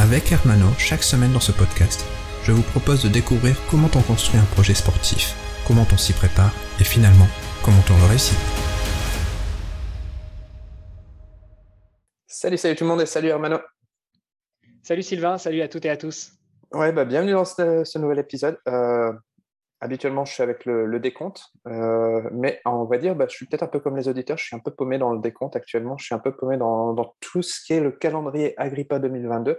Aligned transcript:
Avec 0.00 0.30
Hermano, 0.30 0.68
chaque 0.78 1.02
semaine 1.02 1.32
dans 1.32 1.40
ce 1.40 1.50
podcast, 1.50 2.06
je 2.44 2.52
vous 2.52 2.62
propose 2.62 3.02
de 3.02 3.08
découvrir 3.08 3.56
comment 3.68 3.90
on 3.96 4.02
construit 4.02 4.38
un 4.38 4.44
projet 4.44 4.72
sportif, 4.72 5.34
comment 5.66 5.84
on 5.92 5.96
s'y 5.96 6.12
prépare 6.12 6.54
et 6.78 6.84
finalement, 6.84 7.26
comment 7.64 7.82
on 7.90 8.02
le 8.02 8.08
réussit. 8.08 8.38
Salut, 12.28 12.58
salut 12.58 12.76
tout 12.76 12.84
le 12.84 12.90
monde 12.90 13.00
et 13.00 13.06
salut 13.06 13.26
Hermano. 13.26 13.58
Salut 14.84 15.02
Sylvain, 15.02 15.36
salut 15.36 15.62
à 15.62 15.68
toutes 15.68 15.84
et 15.84 15.90
à 15.90 15.96
tous. 15.96 16.30
Ouais, 16.72 16.92
bah, 16.92 17.04
bienvenue 17.04 17.32
dans 17.32 17.44
ce, 17.44 17.82
ce 17.82 17.98
nouvel 17.98 18.20
épisode. 18.20 18.56
Euh, 18.68 19.12
habituellement, 19.80 20.24
je 20.24 20.32
suis 20.32 20.42
avec 20.42 20.64
le, 20.64 20.98
décompte, 20.98 21.52
euh, 21.66 22.28
mais 22.32 22.60
on 22.64 22.84
va 22.84 22.98
dire, 22.98 23.14
bah, 23.14 23.26
je 23.28 23.34
suis 23.34 23.46
peut-être 23.46 23.62
un 23.62 23.68
peu 23.68 23.80
comme 23.80 23.96
les 23.96 24.08
auditeurs, 24.08 24.36
je 24.36 24.44
suis 24.44 24.56
un 24.56 24.60
peu 24.60 24.70
paumé 24.70 24.98
dans 24.98 25.12
le 25.12 25.20
décompte 25.20 25.56
actuellement, 25.56 25.96
je 25.96 26.04
suis 26.04 26.14
un 26.14 26.18
peu 26.18 26.34
paumé 26.34 26.56
dans, 26.56 27.14
tout 27.20 27.42
ce 27.42 27.64
qui 27.64 27.74
est 27.74 27.80
le 27.80 27.92
calendrier 27.92 28.58
Agrippa 28.60 28.98
2022. 28.98 29.58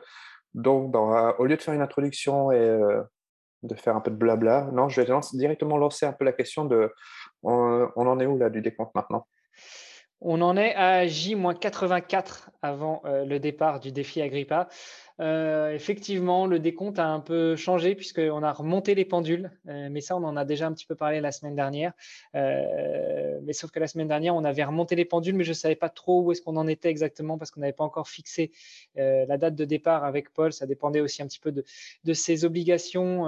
Donc, 0.55 0.95
euh, 0.95 1.33
au 1.37 1.45
lieu 1.45 1.55
de 1.55 1.61
faire 1.61 1.73
une 1.73 1.81
introduction 1.81 2.51
et 2.51 2.57
euh, 2.57 3.01
de 3.63 3.75
faire 3.75 3.95
un 3.95 4.01
peu 4.01 4.11
de 4.11 4.15
blabla, 4.15 4.69
non, 4.73 4.89
je 4.89 5.01
vais 5.01 5.19
directement 5.33 5.77
lancer 5.77 6.05
un 6.05 6.13
peu 6.13 6.25
la 6.25 6.33
question 6.33 6.65
de 6.65 6.91
on, 7.43 7.89
en 7.95 8.19
est 8.19 8.25
où 8.25 8.37
là 8.37 8.49
du 8.49 8.61
décompte 8.61 8.93
maintenant? 8.95 9.27
On 10.21 10.41
en 10.41 10.57
est 10.57 10.75
à 10.75 11.07
J-84 11.07 12.49
avant 12.61 13.01
le 13.05 13.37
départ 13.37 13.79
du 13.79 13.93
défi 13.93 14.21
Agrippa. 14.21 14.67
Euh, 15.19 15.73
effectivement, 15.73 16.47
le 16.47 16.59
décompte 16.59 16.97
a 16.97 17.07
un 17.07 17.19
peu 17.19 17.55
changé 17.55 17.95
puisqu'on 17.95 18.41
a 18.41 18.53
remonté 18.53 18.95
les 18.95 19.05
pendules, 19.05 19.51
euh, 19.67 19.89
mais 19.91 20.01
ça, 20.01 20.15
on 20.15 20.23
en 20.23 20.37
a 20.37 20.45
déjà 20.45 20.67
un 20.67 20.73
petit 20.73 20.85
peu 20.85 20.95
parlé 20.95 21.19
la 21.19 21.31
semaine 21.31 21.55
dernière. 21.55 21.93
Euh, 22.35 23.39
mais 23.43 23.53
sauf 23.53 23.71
que 23.71 23.79
la 23.79 23.87
semaine 23.87 24.07
dernière, 24.07 24.35
on 24.35 24.43
avait 24.43 24.63
remonté 24.63 24.95
les 24.95 25.05
pendules, 25.05 25.35
mais 25.35 25.43
je 25.43 25.49
ne 25.49 25.55
savais 25.55 25.75
pas 25.75 25.89
trop 25.89 26.21
où 26.21 26.31
est-ce 26.31 26.41
qu'on 26.41 26.55
en 26.55 26.67
était 26.67 26.89
exactement 26.89 27.37
parce 27.37 27.51
qu'on 27.51 27.59
n'avait 27.59 27.73
pas 27.73 27.83
encore 27.83 28.07
fixé 28.07 28.51
la 28.95 29.37
date 29.37 29.55
de 29.55 29.65
départ 29.65 30.03
avec 30.03 30.33
Paul. 30.33 30.53
Ça 30.53 30.65
dépendait 30.65 31.01
aussi 31.01 31.21
un 31.21 31.27
petit 31.27 31.39
peu 31.39 31.51
de, 31.51 32.13
ses 32.13 32.45
obligations 32.45 33.27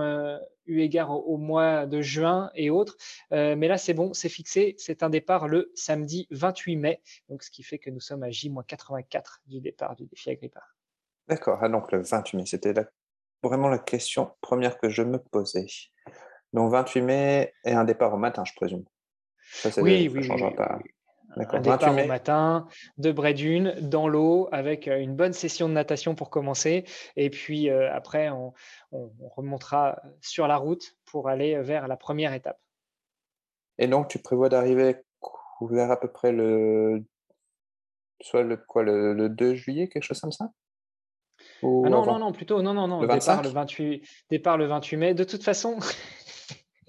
eu 0.65 0.81
égard 0.81 1.11
au, 1.11 1.37
mois 1.37 1.85
de 1.85 2.01
juin 2.01 2.51
et 2.55 2.69
autres. 2.69 2.97
Mais 3.31 3.67
là, 3.67 3.77
c'est 3.77 3.93
bon, 3.93 4.13
c'est 4.13 4.29
fixé. 4.29 4.75
C'est 4.77 5.03
un 5.03 5.09
départ 5.09 5.47
le 5.47 5.71
samedi 5.75 6.27
28 6.31 6.75
mai, 6.77 7.01
donc 7.29 7.43
ce 7.43 7.51
qui 7.51 7.63
fait 7.63 7.79
que 7.79 7.89
nous 7.89 7.99
sommes 7.99 8.23
à 8.23 8.29
J-84 8.29 9.41
du 9.47 9.61
départ 9.61 9.95
du 9.95 10.05
défi 10.05 10.29
Agrippa. 10.29 10.61
D'accord, 11.27 11.59
ah, 11.61 11.69
donc 11.69 11.91
le 11.91 12.01
28 12.01 12.37
mai, 12.37 12.45
c'était 12.45 12.73
la- 12.73 12.85
vraiment 13.43 13.69
la 13.69 13.79
question 13.79 14.31
première 14.41 14.77
que 14.77 14.89
je 14.89 15.01
me 15.03 15.17
posais. 15.17 15.65
Donc 16.53 16.71
28 16.71 17.01
mai 17.01 17.53
et 17.63 17.71
un 17.71 17.83
départ 17.85 18.13
au 18.13 18.17
matin, 18.17 18.43
je 18.45 18.53
présume. 18.55 18.83
Ça, 19.41 19.69
Oui, 19.81 20.07
ça 20.07 20.15
oui, 20.15 20.23
changera 20.23 20.49
oui, 20.49 20.55
pas. 20.55 20.75
oui, 20.77 20.83
oui. 20.85 20.91
D'accord, 21.37 21.59
Un 21.59 21.61
28 21.61 21.77
départ 21.77 21.95
mai. 21.95 22.03
au 22.03 22.07
matin, 22.07 22.67
de 22.97 23.11
Brédune, 23.11 23.73
dans 23.81 24.07
l'eau, 24.09 24.49
avec 24.51 24.89
euh, 24.89 24.99
une 24.99 25.15
bonne 25.15 25.31
session 25.31 25.69
de 25.69 25.73
natation 25.73 26.13
pour 26.13 26.29
commencer. 26.29 26.83
Et 27.15 27.29
puis 27.29 27.69
euh, 27.69 27.89
après, 27.93 28.29
on, 28.29 28.53
on- 28.91 29.13
on 29.21 29.29
remontera 29.29 30.01
sur 30.19 30.47
la 30.47 30.57
route 30.57 30.97
pour 31.05 31.29
aller 31.29 31.57
vers 31.61 31.87
la 31.87 31.95
première 31.95 32.33
étape. 32.33 32.59
Et 33.77 33.87
donc, 33.87 34.09
tu 34.09 34.19
prévois 34.19 34.49
d'arriver 34.49 34.97
couvert 35.21 35.89
à 35.91 35.99
peu 35.99 36.11
près 36.11 36.31
le, 36.33 37.03
soit 38.19 38.43
le, 38.43 38.57
quoi, 38.57 38.83
le, 38.83 39.13
le 39.13 39.29
2 39.29 39.55
juillet, 39.55 39.87
quelque 39.87 40.03
chose 40.03 40.19
comme 40.19 40.31
ça? 40.33 40.49
Ou 41.63 41.83
Ah 41.85 41.89
non, 41.89 42.01
avant? 42.03 42.13
non, 42.13 42.19
non, 42.27 42.31
plutôt, 42.31 42.61
non, 42.61 42.73
non, 42.73 42.87
non, 42.87 43.01
Le 43.01 43.07
départ 43.07 43.37
25? 43.37 43.43
le 43.43 43.49
28, 43.49 44.03
départ 44.29 44.57
le 44.57 44.65
28 44.67 44.97
mai. 44.97 45.13
De 45.13 45.23
toute 45.23 45.43
façon, 45.43 45.77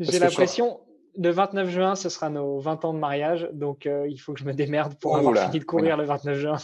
j'ai 0.00 0.18
l'impression, 0.18 0.80
le 1.16 1.30
29 1.30 1.68
juin, 1.68 1.94
ce 1.94 2.08
sera 2.08 2.28
nos 2.30 2.58
20 2.58 2.84
ans 2.84 2.94
de 2.94 2.98
mariage. 2.98 3.48
Donc, 3.52 3.86
euh, 3.86 4.06
il 4.08 4.18
faut 4.18 4.32
que 4.34 4.40
je 4.40 4.44
me 4.44 4.52
démerde 4.52 4.94
pour 4.98 5.12
Oh 5.12 5.16
avoir 5.16 5.36
fini 5.46 5.60
de 5.60 5.64
courir 5.64 5.96
le 5.96 6.04
29 6.04 6.38
juin. 6.38 6.56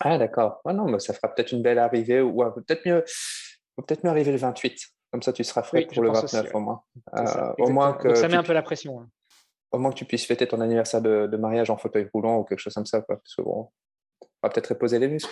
Ah, 0.00 0.16
d'accord. 0.18 0.60
Ah 0.64 0.72
non, 0.72 0.86
mais 0.86 0.98
ça 1.00 1.12
fera 1.12 1.28
peut-être 1.34 1.52
une 1.52 1.62
belle 1.62 1.78
arrivée, 1.78 2.20
ou 2.20 2.42
euh, 2.42 2.50
peut-être 2.50 2.86
mieux, 2.86 3.04
faut 3.76 3.82
peut-être 3.82 4.04
mieux 4.04 4.10
arriver 4.10 4.30
le 4.32 4.38
28. 4.38 4.78
Comme 5.10 5.22
ça, 5.22 5.32
tu 5.32 5.42
seras 5.42 5.62
frais 5.62 5.78
Oui, 5.80 5.86
pour 5.94 6.02
le 6.02 6.10
pense 6.10 6.24
aussi, 6.24 6.36
29 6.36 6.52
ouais. 6.52 6.56
au 6.56 6.62
moins. 6.62 6.82
Ça, 7.14 7.48
Euh, 7.58 7.64
au 7.64 7.68
moins. 7.70 7.90
Donc, 7.92 8.02
que 8.02 8.14
ça 8.14 8.28
met 8.28 8.34
tu 8.34 8.38
un 8.38 8.42
peu 8.42 8.52
la 8.52 8.62
pression. 8.62 9.00
hein. 9.00 9.08
Au 9.72 9.78
moins 9.78 9.90
que 9.90 9.96
tu 9.96 10.04
puisses 10.04 10.24
fêter 10.26 10.46
ton 10.46 10.60
anniversaire 10.60 11.02
de, 11.02 11.26
de 11.26 11.36
mariage 11.36 11.68
en 11.70 11.76
fauteuil 11.76 12.08
roulant 12.12 12.38
ou 12.38 12.44
quelque 12.44 12.58
chose 12.60 12.74
comme 12.74 12.86
ça, 12.86 13.00
quoi. 13.02 13.16
Parce 13.16 13.34
que 13.34 13.42
bon, 13.42 13.70
on 14.22 14.26
va 14.42 14.48
peut-être 14.50 14.68
reposer 14.68 14.98
les 14.98 15.08
muscles. 15.08 15.30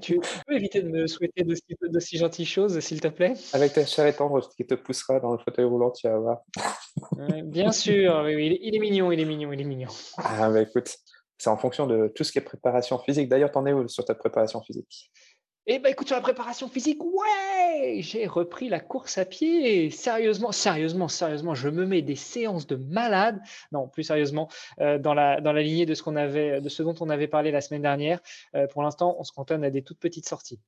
Tu 0.00 0.20
peux 0.46 0.54
éviter 0.54 0.82
de 0.82 0.88
me 0.88 1.06
souhaiter 1.06 1.44
d'aussi 1.82 2.18
gentilles 2.18 2.46
choses, 2.46 2.78
s'il 2.80 3.00
te 3.00 3.08
plaît? 3.08 3.34
Avec 3.52 3.72
ta 3.72 3.84
chair 3.84 4.14
tendre 4.16 4.48
qui 4.56 4.66
te 4.66 4.74
poussera 4.74 5.20
dans 5.20 5.32
le 5.32 5.38
fauteuil 5.38 5.64
roulant, 5.64 5.90
tu 5.90 6.08
vas 6.08 6.18
voir. 6.18 6.40
Bien 7.44 7.72
sûr, 7.72 8.22
oui, 8.24 8.34
oui, 8.34 8.46
il 8.46 8.52
est- 8.52 8.58
il 8.62 8.74
est 8.74 8.78
mignon, 8.78 9.12
il 9.12 9.20
est 9.20 9.24
mignon, 9.24 9.52
il 9.52 9.60
est 9.60 9.64
mignon. 9.64 9.88
Ah, 10.16 10.50
bah 10.50 10.62
écoute, 10.62 10.96
c'est 11.38 11.50
en 11.50 11.56
fonction 11.56 11.86
de 11.86 12.08
tout 12.08 12.24
ce 12.24 12.32
qui 12.32 12.38
est 12.38 12.42
préparation 12.42 12.98
physique. 12.98 13.28
D'ailleurs, 13.28 13.50
t'en 13.50 13.66
es 13.66 13.72
où 13.72 13.86
sur 13.88 14.04
ta 14.04 14.14
préparation 14.14 14.62
physique? 14.62 15.10
Eh 15.66 15.78
ben 15.78 15.90
écoute, 15.90 16.08
sur 16.08 16.16
la 16.16 16.20
préparation 16.22 16.68
physique, 16.68 17.02
ouais, 17.02 17.96
j'ai 18.00 18.26
repris 18.26 18.68
la 18.68 18.80
course 18.80 19.16
à 19.16 19.24
pied. 19.24 19.90
Sérieusement, 19.90 20.52
sérieusement, 20.52 21.08
sérieusement, 21.08 21.54
je 21.54 21.70
me 21.70 21.86
mets 21.86 22.02
des 22.02 22.16
séances 22.16 22.66
de 22.66 22.76
malade. 22.76 23.40
Non, 23.72 23.88
plus 23.88 24.02
sérieusement, 24.04 24.50
euh, 24.80 24.98
dans 24.98 25.14
la 25.14 25.40
dans 25.40 25.52
la 25.54 25.62
lignée 25.62 25.86
de 25.86 25.94
ce 25.94 26.02
qu'on 26.02 26.16
avait, 26.16 26.60
de 26.60 26.68
ce 26.68 26.82
dont 26.82 26.94
on 27.00 27.08
avait 27.08 27.28
parlé 27.28 27.50
la 27.50 27.62
semaine 27.62 27.80
dernière. 27.82 28.20
euh, 28.54 28.66
pour 28.66 28.82
l'instant, 28.82 29.16
on 29.18 29.24
se 29.24 29.32
cantonne 29.32 29.64
à 29.64 29.70
des 29.70 29.82
toutes 29.82 29.98
petites 30.00 30.28
sorties. 30.28 30.60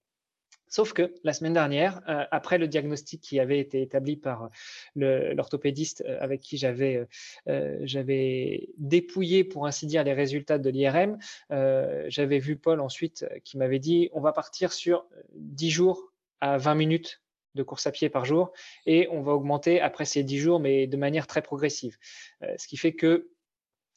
Sauf 0.68 0.92
que 0.92 1.14
la 1.22 1.32
semaine 1.32 1.52
dernière, 1.52 2.00
euh, 2.08 2.24
après 2.30 2.58
le 2.58 2.68
diagnostic 2.68 3.20
qui 3.20 3.38
avait 3.38 3.60
été 3.60 3.82
établi 3.82 4.16
par 4.16 4.50
le- 4.94 5.32
l'orthopédiste 5.32 6.02
euh, 6.06 6.18
avec 6.20 6.40
qui 6.40 6.56
j'avais 6.56 7.06
euh, 7.48 7.86
euh, 7.86 8.64
dépouillé, 8.78 9.44
pour 9.44 9.66
ainsi 9.66 9.86
dire, 9.86 10.02
les 10.04 10.12
résultats 10.12 10.58
de 10.58 10.70
l'IRM, 10.70 11.18
euh, 11.52 12.04
j'avais 12.08 12.38
vu 12.38 12.56
Paul 12.56 12.80
ensuite 12.80 13.22
euh, 13.30 13.38
qui 13.44 13.58
m'avait 13.58 13.78
dit 13.78 14.10
on 14.12 14.20
va 14.20 14.32
partir 14.32 14.72
sur 14.72 15.06
euh, 15.16 15.22
10 15.34 15.70
jours 15.70 16.12
à 16.40 16.58
20 16.58 16.74
minutes 16.74 17.22
de 17.54 17.62
course 17.62 17.86
à 17.86 17.92
pied 17.92 18.08
par 18.10 18.24
jour 18.24 18.52
et 18.84 19.08
on 19.10 19.22
va 19.22 19.32
augmenter 19.32 19.80
après 19.80 20.04
ces 20.04 20.22
10 20.22 20.38
jours, 20.38 20.60
mais 20.60 20.86
de 20.86 20.96
manière 20.96 21.26
très 21.26 21.42
progressive. 21.42 21.96
Euh, 22.42 22.52
ce 22.58 22.66
qui 22.66 22.76
fait 22.76 22.92
que 22.92 23.30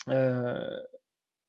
euh, 0.08 0.80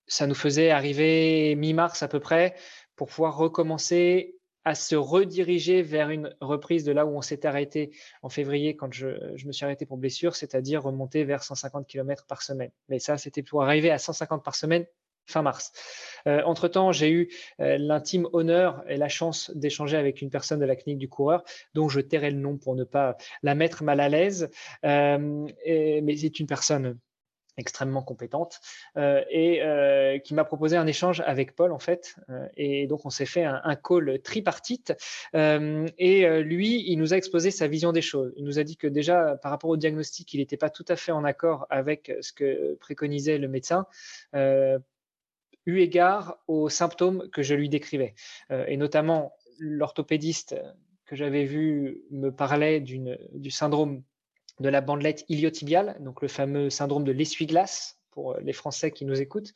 ça 0.06 0.26
nous 0.26 0.34
faisait 0.34 0.70
arriver 0.70 1.54
mi-mars 1.54 2.02
à 2.02 2.08
peu 2.08 2.18
près 2.18 2.56
pour 2.96 3.08
pouvoir 3.08 3.36
recommencer 3.36 4.39
à 4.64 4.74
se 4.74 4.94
rediriger 4.96 5.82
vers 5.82 6.10
une 6.10 6.34
reprise 6.40 6.84
de 6.84 6.92
là 6.92 7.06
où 7.06 7.16
on 7.16 7.22
s'était 7.22 7.48
arrêté 7.48 7.90
en 8.22 8.28
février 8.28 8.76
quand 8.76 8.92
je, 8.92 9.08
je 9.34 9.46
me 9.46 9.52
suis 9.52 9.64
arrêté 9.64 9.86
pour 9.86 9.96
blessure, 9.96 10.36
c'est-à-dire 10.36 10.82
remonter 10.82 11.24
vers 11.24 11.42
150 11.42 11.86
km 11.86 12.26
par 12.26 12.42
semaine. 12.42 12.70
Mais 12.88 12.98
ça, 12.98 13.18
c'était 13.18 13.42
pour 13.42 13.62
arriver 13.62 13.90
à 13.90 13.98
150 13.98 14.44
par 14.44 14.54
semaine 14.54 14.86
fin 15.26 15.42
mars. 15.42 15.72
Euh, 16.26 16.42
entre-temps, 16.44 16.92
j'ai 16.92 17.10
eu 17.10 17.32
euh, 17.60 17.78
l'intime 17.78 18.28
honneur 18.32 18.84
et 18.88 18.96
la 18.96 19.08
chance 19.08 19.50
d'échanger 19.54 19.96
avec 19.96 20.20
une 20.22 20.30
personne 20.30 20.60
de 20.60 20.66
la 20.66 20.76
clinique 20.76 20.98
du 20.98 21.08
coureur, 21.08 21.44
dont 21.74 21.88
je 21.88 22.00
tairai 22.00 22.30
le 22.30 22.38
nom 22.38 22.58
pour 22.58 22.74
ne 22.74 22.84
pas 22.84 23.16
la 23.42 23.54
mettre 23.54 23.82
mal 23.82 24.00
à 24.00 24.08
l'aise, 24.08 24.50
Euh, 24.84 25.46
mais 25.66 26.16
c'est 26.16 26.40
une 26.40 26.46
personne 26.46 26.98
extrêmement 27.60 28.02
compétente 28.02 28.60
euh, 28.96 29.22
et 29.30 29.62
euh, 29.62 30.18
qui 30.18 30.34
m'a 30.34 30.44
proposé 30.44 30.76
un 30.76 30.86
échange 30.86 31.22
avec 31.26 31.54
Paul 31.54 31.72
en 31.72 31.78
fait 31.78 32.16
Euh, 32.28 32.48
et 32.56 32.86
donc 32.86 33.04
on 33.04 33.10
s'est 33.10 33.26
fait 33.26 33.44
un, 33.44 33.76
call 33.76 34.20
tripartite 34.22 34.92
et 35.34 36.42
lui 36.42 36.90
il 36.90 36.96
nous 36.96 37.12
a 37.14 37.16
exposé 37.16 37.50
sa 37.50 37.66
vision 37.68 37.92
des 37.92 38.02
choses. 38.02 38.32
Il 38.36 38.44
nous 38.44 38.58
a 38.58 38.64
dit 38.64 38.76
que 38.76 38.86
déjà 38.86 39.36
par 39.42 39.50
rapport 39.50 39.70
au 39.70 39.76
diagnostic 39.76 40.32
il 40.34 40.38
n'était 40.38 40.56
pas 40.56 40.70
tout 40.70 40.84
à 40.88 40.96
fait 40.96 41.12
en 41.12 41.24
accord 41.24 41.66
avec 41.70 42.12
ce 42.20 42.32
que 42.32 42.74
préconisait 42.76 43.38
le 43.38 43.48
médecin 43.48 43.86
eu 45.66 45.78
égard 45.78 46.38
aux 46.46 46.68
symptômes 46.68 47.28
que 47.30 47.42
je 47.42 47.54
lui 47.54 47.68
décrivais. 47.68 48.14
Et 48.50 48.76
notamment 48.76 49.34
l'orthopédiste 49.58 50.56
que 51.06 51.16
j'avais 51.16 51.44
vu 51.44 52.02
me 52.10 52.30
parlait 52.30 52.80
du 52.80 53.50
syndrome 53.50 54.02
de 54.60 54.68
la 54.68 54.80
bandelette 54.80 55.24
iliotibiale, 55.28 55.96
donc 56.00 56.22
le 56.22 56.28
fameux 56.28 56.70
syndrome 56.70 57.04
de 57.04 57.12
l'essuie-glace 57.12 58.00
pour 58.10 58.36
les 58.38 58.52
Français 58.52 58.90
qui 58.90 59.04
nous 59.04 59.20
écoutent. 59.20 59.52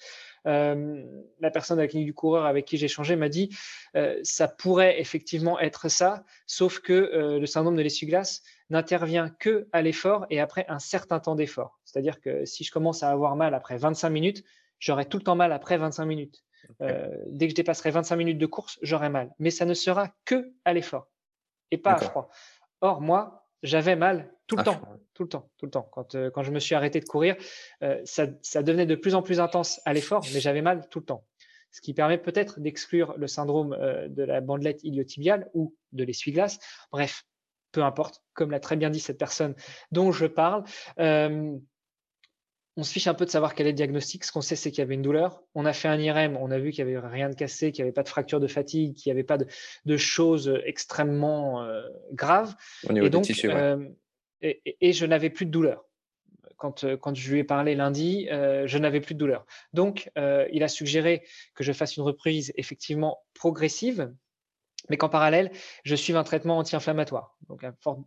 Euh, 0.46 1.04
la 1.40 1.50
personne 1.50 1.76
de 1.76 1.82
la 1.82 1.88
clinique 1.88 2.06
du 2.06 2.14
coureur 2.14 2.46
avec 2.46 2.64
qui 2.64 2.76
j'ai 2.76 2.86
échangé 2.86 3.16
m'a 3.16 3.28
dit 3.28 3.50
euh, 3.96 4.18
ça 4.22 4.48
pourrait 4.48 5.00
effectivement 5.00 5.58
être 5.58 5.88
ça, 5.88 6.24
sauf 6.46 6.80
que 6.80 6.92
euh, 6.92 7.38
le 7.38 7.46
syndrome 7.46 7.76
de 7.76 7.82
l'essuie-glace 7.82 8.42
n'intervient 8.70 9.28
que 9.28 9.68
à 9.72 9.82
l'effort 9.82 10.26
et 10.30 10.40
après 10.40 10.64
un 10.68 10.78
certain 10.78 11.20
temps 11.20 11.34
d'effort. 11.34 11.80
C'est-à-dire 11.84 12.20
que 12.20 12.44
si 12.44 12.64
je 12.64 12.72
commence 12.72 13.02
à 13.02 13.10
avoir 13.10 13.36
mal 13.36 13.54
après 13.54 13.76
25 13.76 14.10
minutes, 14.10 14.44
j'aurai 14.78 15.06
tout 15.06 15.18
le 15.18 15.24
temps 15.24 15.36
mal 15.36 15.52
après 15.52 15.76
25 15.76 16.04
minutes. 16.04 16.44
dès 16.80 17.46
que 17.46 17.50
je 17.50 17.54
dépasserai 17.54 17.90
25 17.90 18.16
minutes 18.16 18.38
de 18.38 18.46
course, 18.46 18.78
j'aurai 18.82 19.08
mal. 19.08 19.34
Mais 19.38 19.50
ça 19.50 19.64
ne 19.64 19.74
sera 19.74 20.08
que 20.24 20.52
à 20.64 20.72
l'effort 20.72 21.08
et 21.70 21.78
pas 21.78 21.92
à 21.92 21.98
froid. 21.98 22.30
Or, 22.80 23.00
moi, 23.00 23.46
j'avais 23.62 23.96
mal 23.96 24.33
tout 24.46 24.56
le 24.56 24.64
temps, 24.64 24.80
tout 25.14 25.22
le 25.22 25.28
temps, 25.28 25.50
tout 25.56 25.66
le 25.66 25.70
temps. 25.70 25.88
Quand, 25.92 26.16
quand 26.32 26.42
je 26.42 26.50
me 26.50 26.58
suis 26.58 26.74
arrêté 26.74 27.00
de 27.00 27.06
courir, 27.06 27.36
ça, 28.04 28.26
ça, 28.42 28.62
devenait 28.62 28.86
de 28.86 28.94
plus 28.94 29.14
en 29.14 29.22
plus 29.22 29.40
intense 29.40 29.80
à 29.84 29.92
l'effort, 29.92 30.24
mais 30.32 30.40
j'avais 30.40 30.62
mal 30.62 30.88
tout 30.90 31.00
le 31.00 31.06
temps. 31.06 31.24
Ce 31.70 31.80
qui 31.80 31.94
permet 31.94 32.18
peut-être 32.18 32.60
d'exclure 32.60 33.14
le 33.16 33.26
syndrome 33.26 33.76
de 34.08 34.22
la 34.22 34.40
bandelette 34.40 34.84
iliotibiale 34.84 35.50
ou 35.54 35.74
de 35.92 36.04
l'essuie-glace. 36.04 36.58
Bref, 36.92 37.24
peu 37.74 37.82
importe, 37.82 38.22
comme 38.32 38.50
l'a 38.50 38.60
très 38.60 38.76
bien 38.76 38.88
dit 38.88 39.00
cette 39.00 39.18
personne 39.18 39.54
dont 39.90 40.12
je 40.12 40.26
parle. 40.26 40.64
Euh, 40.98 41.52
on 42.76 42.82
se 42.82 42.92
fiche 42.92 43.06
un 43.06 43.14
peu 43.14 43.24
de 43.24 43.30
savoir 43.30 43.54
quel 43.54 43.66
est 43.66 43.70
le 43.70 43.76
diagnostic. 43.76 44.24
Ce 44.24 44.32
qu'on 44.32 44.40
sait, 44.40 44.56
c'est 44.56 44.70
qu'il 44.70 44.78
y 44.78 44.82
avait 44.82 44.94
une 44.94 45.02
douleur. 45.02 45.42
On 45.54 45.64
a 45.64 45.72
fait 45.72 45.88
un 45.88 45.98
IRM, 45.98 46.36
on 46.36 46.50
a 46.50 46.58
vu 46.58 46.72
qu'il 46.72 46.84
n'y 46.84 46.96
avait 46.96 47.06
rien 47.06 47.28
de 47.28 47.34
cassé, 47.34 47.70
qu'il 47.70 47.84
n'y 47.84 47.88
avait 47.88 47.94
pas 47.94 48.02
de 48.02 48.08
fracture 48.08 48.40
de 48.40 48.48
fatigue, 48.48 48.94
qu'il 48.94 49.12
n'y 49.12 49.18
avait 49.18 49.24
pas 49.24 49.38
de, 49.38 49.96
choses 49.96 50.60
extrêmement 50.64 51.62
euh, 51.62 51.82
graves. 52.12 52.54
et 52.90 53.10
donc, 53.10 53.30
euh, 53.44 53.88
et, 54.44 54.92
je 54.92 55.06
n'avais 55.06 55.30
plus 55.30 55.46
de 55.46 55.50
douleur. 55.50 55.84
Quand, 56.56 56.84
quand, 56.96 57.14
je 57.14 57.32
lui 57.32 57.40
ai 57.40 57.44
parlé 57.44 57.74
lundi, 57.74 58.26
je 58.30 58.78
n'avais 58.78 59.00
plus 59.00 59.14
de 59.14 59.18
douleur. 59.18 59.44
Donc, 59.72 60.10
il 60.16 60.62
a 60.62 60.68
suggéré 60.68 61.24
que 61.54 61.64
je 61.64 61.72
fasse 61.72 61.96
une 61.96 62.04
reprise 62.04 62.52
effectivement 62.56 63.22
progressive, 63.34 64.14
mais 64.88 64.96
qu'en 64.96 65.08
parallèle, 65.08 65.50
je 65.84 65.94
suive 65.94 66.16
un 66.16 66.24
traitement 66.24 66.58
anti-inflammatoire, 66.58 67.36
donc 67.48 67.64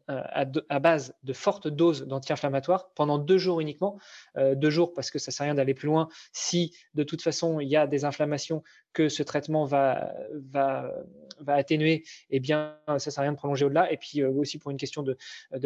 à, 0.07 0.79
base 0.79 1.13
de 1.23 1.33
fortes 1.33 1.67
doses 1.67 2.05
d'anti-inflammatoires 2.05 2.89
pendant 2.95 3.17
deux 3.17 3.37
jours 3.37 3.59
uniquement. 3.59 3.99
Euh, 4.37 4.55
deux 4.55 4.69
jours 4.69 4.93
parce 4.93 5.11
que 5.11 5.19
ça 5.19 5.31
ne 5.31 5.33
sert 5.33 5.43
à 5.43 5.47
rien 5.47 5.55
d'aller 5.55 5.73
plus 5.73 5.87
loin 5.87 6.07
si 6.31 6.75
de 6.93 7.03
toute 7.03 7.21
façon 7.21 7.59
il 7.59 7.67
y 7.67 7.75
a 7.75 7.87
des 7.87 8.05
inflammations 8.05 8.63
que 8.97 9.09
ce 9.09 9.21
traitement 9.21 9.65
va, 9.65 10.11
atténuer, 11.45 12.03
eh 12.31 12.39
bien, 12.39 12.77
ça 12.87 12.93
ne 12.93 12.99
sert 12.99 13.19
à 13.19 13.21
rien 13.21 13.31
de 13.31 13.37
prolonger 13.37 13.65
au-delà. 13.65 13.91
Et 13.91 13.97
puis 13.97 14.21
euh, 14.21 14.31
aussi 14.31 14.57
pour 14.57 14.71
une 14.71 14.77
question 14.77 15.03
de, 15.03 15.17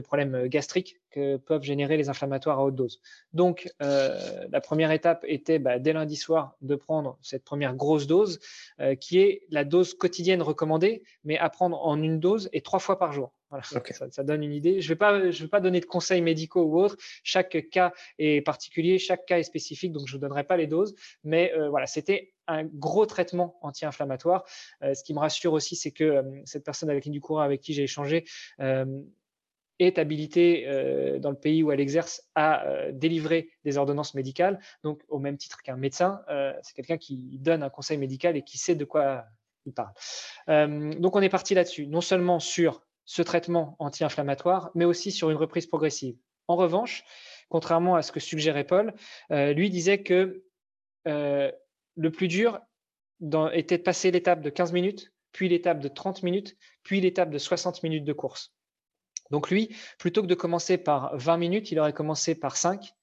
problèmes 0.01 0.47
gastriques 0.47 0.99
que 1.11 1.37
peuvent 1.37 1.63
générer 1.63 1.95
les 1.95 2.09
inflammatoires 2.09 2.59
à 2.59 2.65
haute 2.65 2.75
dose. 2.75 2.99
Donc, 3.31 3.71
euh, 3.81 4.19
la 4.51 4.59
première 4.59 4.91
étape 4.91 5.23
était 5.27 5.59
bah, 5.59 5.79
dès 5.79 5.93
lundi 5.93 6.17
soir 6.17 6.57
de 6.61 6.75
prendre 6.75 7.17
cette 7.21 7.45
première 7.45 7.73
grosse 7.73 8.05
dose, 8.05 8.39
euh, 8.81 8.95
qui 8.95 9.19
est 9.19 9.43
la 9.49 9.63
dose 9.63 9.93
quotidienne 9.93 10.41
recommandée, 10.41 11.00
mais 11.23 11.37
à 11.37 11.49
prendre 11.49 11.85
en 11.85 12.01
une 12.01 12.19
dose 12.19 12.49
et 12.53 12.61
trois 12.61 12.79
fois 12.79 12.97
par 12.99 13.13
jour. 13.13 13.33
Voilà, 13.51 13.65
ça, 14.11 14.23
donne 14.23 14.43
une 14.43 14.53
idée. 14.53 14.79
Je 14.79 14.85
ne 14.85 14.93
vais, 14.93 14.97
pas, 14.97 15.29
je 15.29 15.43
vais 15.43 15.49
pas 15.49 15.59
donner 15.59 15.81
de 15.81 15.85
conseils 15.85 16.21
médicaux 16.21 16.63
ou 16.63 16.79
autres. 16.79 16.95
Chaque 17.21 17.69
cas 17.69 17.91
est 18.17 18.41
particulier, 18.41 18.97
chaque 18.97 19.25
cas 19.25 19.39
est 19.39 19.43
spécifique, 19.43 19.91
donc 19.91 20.07
je 20.07 20.15
ne 20.15 20.21
donnerai 20.21 20.45
pas 20.45 20.55
les 20.55 20.67
doses. 20.67 20.95
Mais 21.25 21.51
euh, 21.53 21.69
voilà, 21.69 21.85
c'était 21.85 22.33
un 22.47 22.63
gros 22.63 23.05
traitement 23.05 23.59
anti-inflammatoire. 23.61 24.45
Euh, 24.83 24.93
ce 24.93 25.03
qui 25.03 25.13
me 25.13 25.19
rassure 25.19 25.51
aussi, 25.51 25.75
c'est 25.75 25.91
que 25.91 26.03
euh, 26.05 26.23
cette 26.45 26.63
personne 26.63 26.89
avec 26.89 27.03
qui, 27.03 27.09
du 27.09 27.19
courant 27.19 27.41
avec 27.41 27.59
qui 27.59 27.73
j'ai 27.73 27.83
échangé 27.83 28.23
est 29.79 29.97
habilitée 29.97 30.67
dans 31.19 31.31
le 31.31 31.35
pays 31.35 31.63
où 31.63 31.71
elle 31.71 31.79
exerce 31.79 32.29
à 32.35 32.91
délivrer 32.91 33.49
des 33.63 33.79
ordonnances 33.79 34.13
médicales. 34.13 34.59
Donc, 34.83 35.01
au 35.07 35.17
même 35.17 35.37
titre 35.37 35.63
qu'un 35.63 35.75
médecin, 35.75 36.21
c'est 36.61 36.75
quelqu'un 36.75 36.97
qui 36.97 37.39
donne 37.39 37.63
un 37.63 37.71
conseil 37.71 37.97
médical 37.97 38.37
et 38.37 38.43
qui 38.43 38.59
sait 38.59 38.75
de 38.75 38.85
quoi 38.85 39.25
parle. 39.69 39.93
donc, 40.99 41.15
on 41.15 41.21
est 41.21 41.29
parti 41.29 41.53
là-dessus, 41.53 41.87
non 41.87 42.01
seulement 42.01 42.39
sur 42.39 42.81
ce 43.05 43.21
traitement 43.21 43.75
anti-inflammatoire, 43.79 44.71
mais 44.73 44.85
aussi 44.85 45.11
sur 45.11 45.29
une 45.29 45.37
reprise 45.37 45.67
progressive. 45.67 46.15
En 46.47 46.55
revanche, 46.55 47.03
contrairement 47.49 47.95
à 47.95 48.01
ce 48.01 48.11
que 48.11 48.19
suggérait 48.19 48.63
Paul, 48.63 48.93
euh, 49.31 49.53
lui 49.53 49.69
disait 49.69 50.01
que 50.01 50.43
euh, 51.07 51.51
le 51.95 52.11
plus 52.11 52.27
dur 52.27 52.59
était 53.53 53.77
de 53.77 53.83
passer 53.83 54.11
l'étape 54.11 54.41
de 54.41 54.49
15 54.49 54.71
minutes, 54.71 55.13
puis 55.31 55.49
l'étape 55.49 55.79
de 55.79 55.87
30 55.87 56.23
minutes, 56.23 56.57
puis 56.83 57.01
l'étape 57.01 57.29
de 57.29 57.37
60 57.37 57.83
minutes 57.83 58.03
de 58.03 58.13
course. 58.13 58.53
Donc 59.29 59.49
lui, 59.49 59.75
plutôt 59.99 60.21
que 60.21 60.27
de 60.27 60.35
commencer 60.35 60.77
par 60.77 61.15
20 61.17 61.37
minutes, 61.37 61.71
il 61.71 61.79
aurait 61.79 61.93
commencé 61.93 62.35
par 62.35 62.57
5, 62.57 62.93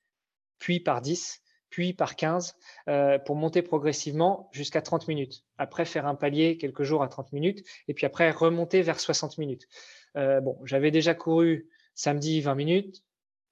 puis 0.58 0.80
par 0.80 1.00
10, 1.00 1.40
puis 1.70 1.92
par 1.92 2.16
15, 2.16 2.56
euh, 2.88 3.18
pour 3.18 3.36
monter 3.36 3.62
progressivement 3.62 4.48
jusqu'à 4.52 4.82
30 4.82 5.08
minutes. 5.08 5.44
Après, 5.58 5.84
faire 5.84 6.06
un 6.06 6.14
palier 6.14 6.56
quelques 6.56 6.82
jours 6.82 7.02
à 7.02 7.08
30 7.08 7.32
minutes, 7.32 7.64
et 7.88 7.94
puis 7.94 8.06
après, 8.06 8.30
remonter 8.30 8.82
vers 8.82 9.00
60 9.00 9.38
minutes. 9.38 9.68
Euh, 10.16 10.40
bon, 10.40 10.58
j'avais 10.64 10.90
déjà 10.90 11.14
couru 11.14 11.68
samedi 11.94 12.40
20 12.40 12.54
minutes, 12.54 13.04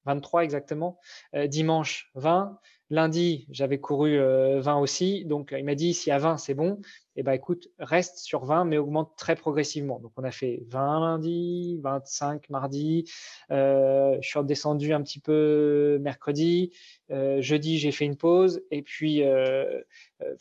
23 0.07 0.45
exactement, 0.45 0.99
euh, 1.35 1.47
dimanche 1.47 2.11
20, 2.15 2.59
lundi 2.91 3.47
j'avais 3.51 3.79
couru 3.79 4.17
20 4.17 4.23
euh, 4.23 4.75
aussi, 4.77 5.25
donc 5.25 5.53
il 5.57 5.65
m'a 5.65 5.75
dit 5.75 5.93
si 5.93 6.11
à 6.11 6.19
20 6.19 6.39
c'est 6.39 6.55
bon, 6.55 6.81
et 7.17 7.21
eh 7.21 7.23
ben 7.23 7.33
écoute, 7.33 7.69
reste 7.79 8.19
sur 8.19 8.45
20 8.45 8.67
mais 8.67 8.79
augmente 8.79 9.15
très 9.17 9.35
progressivement. 9.35 9.99
Donc 9.99 10.13
on 10.17 10.25
a 10.25 10.31
fait 10.31 10.63
20 10.69 11.01
lundi, 11.01 11.79
25 11.83 12.49
mardi, 12.51 13.11
je 13.51 14.19
suis 14.21 14.39
redescendu 14.39 14.93
un 14.93 15.03
petit 15.03 15.21
peu 15.21 15.99
mercredi, 16.01 16.73
jeudi 17.11 17.79
j'ai 17.79 17.91
fait 17.91 18.05
une 18.05 18.17
pause 18.17 18.63
et 18.71 18.83
puis 18.83 19.23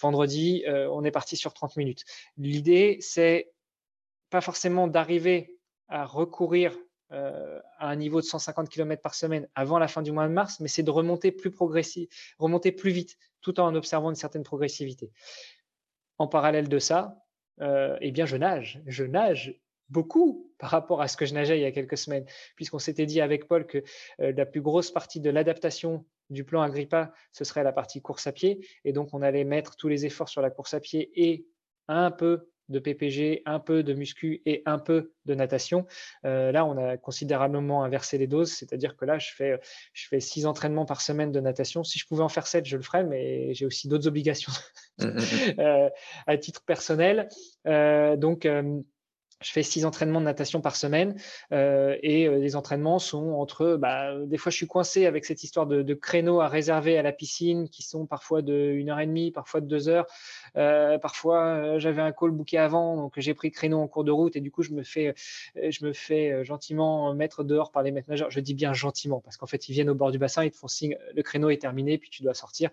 vendredi 0.02 0.64
on 0.68 1.04
est 1.04 1.12
parti 1.12 1.38
sur 1.38 1.54
30 1.54 1.78
minutes. 1.78 2.04
L'idée 2.38 2.98
c'est 3.00 3.52
pas 4.30 4.42
forcément 4.42 4.88
d'arriver 4.88 5.58
à 5.88 6.06
recourir 6.06 6.76
euh, 7.12 7.60
à 7.78 7.90
un 7.90 7.96
niveau 7.96 8.19
de 8.19 8.25
150 8.25 8.68
km 8.69 9.02
par 9.02 9.13
semaine 9.13 9.48
avant 9.54 9.78
la 9.78 9.88
fin 9.88 10.02
du 10.02 10.12
mois 10.12 10.28
de 10.28 10.34
mars, 10.34 10.60
mais 10.60 10.68
c'est 10.68 10.84
de 10.84 10.92
remonter 10.92 11.31
plus 11.31 11.52
progressif, 11.52 12.10
remonter 12.40 12.72
plus 12.72 12.92
vite, 12.92 13.18
tout 13.42 13.60
en 13.60 13.75
observant 13.75 14.10
une 14.10 14.16
certaine 14.16 14.44
progressivité. 14.44 15.12
En 16.18 16.28
parallèle 16.28 16.68
de 16.68 16.80
ça, 16.80 17.24
euh, 17.62 17.98
eh 18.02 18.12
bien, 18.12 18.25
je 18.25 18.38
nage. 18.38 18.81
Je 18.88 19.04
nage 19.04 19.62
beaucoup 19.90 20.52
par 20.57 20.72
rapport 20.72 21.02
à 21.02 21.07
ce 21.07 21.16
que 21.16 21.25
je 21.25 21.34
nageais 21.34 21.60
il 21.60 21.62
y 21.62 21.66
a 21.66 21.72
quelques 21.72 21.98
semaines, 21.98 22.25
puisqu'on 22.56 22.80
s'était 22.80 23.06
dit 23.06 23.22
avec 23.22 23.48
Paul 23.48 23.68
que 23.68 23.84
euh, 24.19 24.34
la 24.36 24.46
plus 24.46 24.62
grosse 24.62 24.92
partie 24.92 25.19
de 25.19 25.30
l'adaptation 25.30 26.06
du 26.31 26.44
plan 26.44 26.62
Agrippa, 26.62 27.13
ce 27.31 27.44
serait 27.44 27.63
la 27.63 27.72
partie 27.72 28.01
course 28.01 28.25
à 28.25 28.31
pied, 28.31 28.68
et 28.84 28.94
donc 28.94 29.13
on 29.13 29.22
allait 29.22 29.44
mettre 29.44 29.75
tous 29.75 29.88
les 29.88 30.08
efforts 30.08 30.30
sur 30.30 30.42
la 30.42 30.50
course 30.50 30.74
à 30.74 30.80
pied 30.80 31.12
et 31.16 31.46
un 31.88 32.10
peu 32.10 32.50
de 32.70 32.80
PPG, 32.80 33.44
un 33.46 33.60
peu 33.60 33.84
de 33.84 33.94
muscu 33.94 34.42
et 34.46 34.64
un 34.66 34.80
peu 34.80 35.12
de 35.26 35.36
natation. 35.36 35.86
Euh, 36.26 36.52
là, 36.52 36.66
on 36.66 36.78
a 36.78 36.98
considérablement 36.98 37.84
inversé 37.84 38.18
les 38.18 38.28
doses, 38.28 38.52
c'est-à-dire 38.52 38.96
que 38.96 39.06
là, 39.06 39.20
je 39.20 39.32
fais, 39.34 39.60
je 39.94 40.08
fais 40.08 40.20
six 40.20 40.46
entraînements 40.46 40.86
par 40.86 41.02
semaine 41.02 41.32
de 41.32 41.40
natation. 41.40 41.84
Si 41.84 42.00
je 42.00 42.08
pouvais 42.08 42.24
en 42.24 42.30
faire 42.30 42.48
sept, 42.48 42.66
je 42.66 42.78
le 42.78 42.84
ferais, 42.84 43.04
mais 43.04 43.54
j'ai 43.54 43.66
aussi 43.66 43.88
d'autres 43.88 44.08
obligations 44.16 44.52
mmh, 45.00 45.06
mmh, 45.06 45.10
mmh. 45.10 45.60
Euh, 45.60 45.90
à 46.28 46.38
titre 46.38 46.64
personnel. 46.66 47.30
Euh, 47.68 48.16
donc, 48.16 48.48
je 49.42 49.51
fais 49.51 49.63
six 49.63 49.86
entraînements 49.86 50.22
de 50.22 50.25
natation 50.25 50.62
par 50.62 50.75
semaine 50.75 51.15
euh, 51.51 51.98
et 52.01 52.27
euh, 52.27 52.38
les 52.38 52.56
entraînements 52.56 53.00
sont 53.00 53.34
entre, 53.34 53.75
bah, 53.75 54.15
des 54.25 54.38
fois 54.38 54.50
je 54.50 54.56
suis 54.56 54.68
coincé 54.68 55.06
avec 55.06 55.25
cette 55.25 55.44
histoire 55.44 55.68
de, 55.68 55.82
de, 55.82 55.94
créneaux 55.94 56.39
à 56.39 56.48
réserver 56.48 56.98
à 56.98 57.01
la 57.01 57.12
piscine 57.12 57.68
qui 57.70 57.84
sont 57.84 58.06
parfois 58.06 58.42
de 58.42 58.74
1 58.82 58.88
heure 58.89 59.00
et 59.00 59.06
demie, 59.06 59.32
parfois 59.32 59.60
de 59.60 59.68
deux 59.68 59.89
heures. 59.89 60.08
Euh, 60.56 60.98
parfois 60.98 61.77
j'avais 61.80 62.01
un 62.01 62.13
call 62.13 62.32
booké 62.32 62.58
avant, 62.58 62.96
donc 62.96 63.13
j'ai 63.18 63.34
pris 63.34 63.51
créneau 63.51 63.80
en 63.80 63.88
cours 63.88 64.06
de 64.06 64.12
route 64.12 64.36
et 64.36 64.42
du 64.42 64.51
coup 64.51 64.63
je 64.63 64.72
me 64.72 64.84
fais, 64.84 65.13
je 65.56 65.86
me 65.86 65.92
fais 65.92 66.44
gentiment 66.46 67.13
mettre 67.13 67.44
dehors 67.44 67.72
par 67.72 67.84
les 67.84 67.92
maîtres 67.92 68.10
nageurs. 68.10 68.32
Je 68.32 68.39
dis 68.39 68.54
bien 68.54 68.74
gentiment 68.74 69.20
parce 69.20 69.36
qu'en 69.36 69.48
fait 69.48 69.68
ils 69.68 69.74
viennent 69.74 69.89
au 69.89 69.96
bord 69.96 70.12
du 70.12 70.18
bassin, 70.18 70.46
ils 70.46 70.51
te 70.51 70.58
font 70.58 70.68
signe, 70.68 70.98
le 71.13 71.24
créneau 71.24 71.50
est 71.50 71.62
terminé, 71.62 71.98
puis 71.98 72.10
tu 72.10 72.24
dois 72.24 72.34
sortir. 72.34 72.70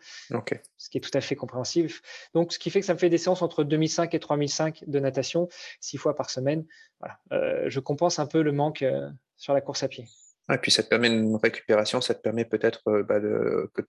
Ce 0.78 0.90
qui 0.90 0.98
est 0.98 1.00
tout 1.00 1.10
à 1.14 1.20
fait 1.20 1.34
compréhensible. 1.34 1.90
Donc 2.34 2.52
ce 2.52 2.58
qui 2.58 2.70
fait 2.70 2.80
que 2.80 2.86
ça 2.86 2.94
me 2.94 2.98
fait 2.98 3.10
des 3.10 3.18
séances 3.18 3.42
entre 3.42 3.64
2005 3.64 4.14
et 4.14 4.20
3005 4.20 4.84
de 4.86 4.98
natation, 5.00 5.48
six 5.80 5.96
fois 5.96 6.14
par 6.14 6.30
semaine 6.30 6.51
Euh, 7.32 7.64
je 7.68 7.80
compense 7.80 8.18
un 8.18 8.26
peu 8.26 8.42
le 8.42 8.52
manque 8.52 8.82
euh, 8.82 9.08
sur 9.36 9.54
la 9.54 9.60
course 9.60 9.82
à 9.82 9.88
pied. 9.88 10.06
Et 10.52 10.58
puis 10.58 10.70
ça 10.72 10.82
te 10.82 10.88
permet 10.88 11.08
une 11.08 11.36
récupération, 11.36 12.00
ça 12.00 12.14
te 12.14 12.20
permet 12.20 12.44
peut-être 12.44 12.82
euh, 12.88 13.02
bah, 13.04 13.20
que, 13.20 13.82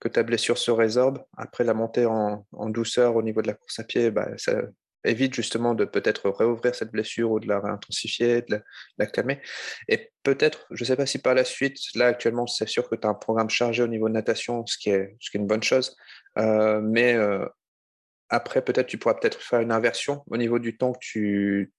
que 0.00 0.08
ta 0.08 0.22
blessure 0.22 0.58
se 0.58 0.70
résorbe. 0.70 1.22
Après 1.36 1.64
la 1.64 1.74
montée 1.74 2.06
en, 2.06 2.46
douceur 2.68 3.16
au 3.16 3.22
niveau 3.22 3.42
de 3.42 3.48
la 3.48 3.54
course 3.54 3.78
à 3.78 3.84
pied, 3.84 4.10
bah, 4.10 4.30
ça 4.36 4.62
évite 5.04 5.34
justement 5.34 5.74
de 5.74 5.84
peut-être 5.84 6.30
réouvrir 6.30 6.74
cette 6.74 6.90
blessure 6.90 7.30
ou 7.30 7.40
de 7.40 7.46
la 7.46 7.60
réintensifier, 7.60 8.42
de 8.42 8.62
la, 8.98 9.06
calmer. 9.06 9.40
Et 9.86 10.10
peut-être, 10.22 10.66
je 10.70 10.82
ne 10.82 10.86
sais 10.86 10.96
pas 10.96 11.06
si 11.06 11.18
par 11.20 11.34
la 11.34 11.44
suite, 11.44 11.78
là 11.94 12.06
actuellement 12.06 12.46
c'est 12.46 12.66
sûr 12.66 12.88
que 12.88 12.96
tu 12.96 13.06
as 13.06 13.10
un 13.10 13.14
programme 13.14 13.50
chargé 13.50 13.84
au 13.84 13.86
niveau 13.86 14.08
de 14.08 14.14
natation, 14.14 14.66
ce 14.66 14.76
qui 14.78 14.90
est, 14.90 15.16
ce 15.20 15.30
qui 15.30 15.36
est 15.36 15.40
une 15.40 15.46
bonne 15.46 15.62
chose, 15.62 15.96
mais 16.36 17.16
après 18.28 18.62
peut-être 18.62 18.86
tu 18.86 18.98
pourras 18.98 19.14
peut-être 19.14 19.40
faire 19.40 19.60
une 19.60 19.72
inversion 19.72 20.22
au 20.26 20.36
niveau 20.36 20.58
du 20.58 20.76
temps 20.76 20.92
que 20.92 20.98
tu, 21.00 21.72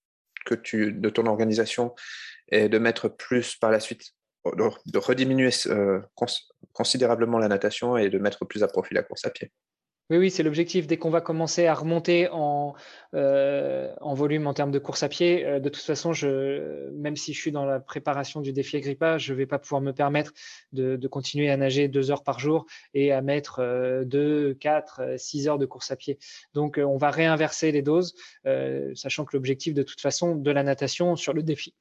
de 0.53 1.09
ton 1.09 1.25
organisation 1.25 1.95
et 2.49 2.69
de 2.69 2.77
mettre 2.77 3.09
plus 3.09 3.55
par 3.55 3.71
la 3.71 3.79
suite, 3.79 4.13
de, 4.45 4.97
rediminuer 4.97 5.49
euh, 5.67 5.99
considérablement 6.73 7.39
la 7.39 7.47
natation 7.47 7.97
et 7.97 8.09
de 8.09 8.17
mettre 8.17 8.45
plus 8.45 8.63
à 8.63 8.67
profit 8.67 8.93
la 8.93 9.03
course 9.03 9.25
à 9.25 9.29
pied. 9.29 9.51
Oui, 10.09 10.17
oui, 10.17 10.31
c'est 10.31 10.41
l'objectif. 10.43 10.87
Dès 10.87 10.95
qu'on 10.95 11.09
va 11.09 11.19
commencer 11.19 11.65
à 11.67 11.73
remonter 11.73 12.29
en, 12.31 12.75
euh, 13.13 13.93
en 13.99 14.13
volume 14.13 14.47
en 14.47 14.53
termes 14.53 14.71
de 14.71 14.79
course 14.79 15.03
à 15.03 15.09
pied, 15.09 15.45
euh, 15.45 15.59
de 15.59 15.67
toute 15.67 15.83
façon, 15.83 16.13
je, 16.13 16.89
même 16.91 17.17
si 17.17 17.33
je 17.33 17.39
suis 17.41 17.51
dans 17.51 17.65
la 17.65 17.81
préparation 17.81 18.39
du 18.39 18.53
défi 18.53 18.77
Agrippa, 18.77 19.17
je 19.17 19.33
ne 19.33 19.37
vais 19.37 19.45
pas 19.45 19.59
pouvoir 19.59 19.81
me 19.81 19.91
permettre 19.91 20.31
de, 20.71 20.95
continuer 21.09 21.49
à 21.49 21.57
nager 21.57 21.89
deux 21.89 22.09
heures 22.09 22.23
par 22.23 22.39
jour 22.39 22.67
et 22.93 23.11
à 23.11 23.21
mettre 23.21 23.59
euh, 23.59 24.05
deux, 24.05 24.53
quatre, 24.53 25.01
six 25.17 25.49
heures 25.49 25.57
de 25.57 25.65
course 25.65 25.91
à 25.91 25.97
pied. 25.97 26.19
Donc, 26.53 26.79
on 26.81 26.95
va 26.95 27.11
réinverser 27.11 27.73
les 27.73 27.81
doses, 27.81 28.15
sachant 28.95 29.25
que 29.25 29.35
l'objectif 29.35 29.73
de 29.73 29.83
toute 29.83 29.99
façon 29.99 30.35
de 30.35 30.51
la 30.51 30.63
natation 30.63 31.17
sur 31.17 31.33
le 31.33 31.43
défi 31.43 31.73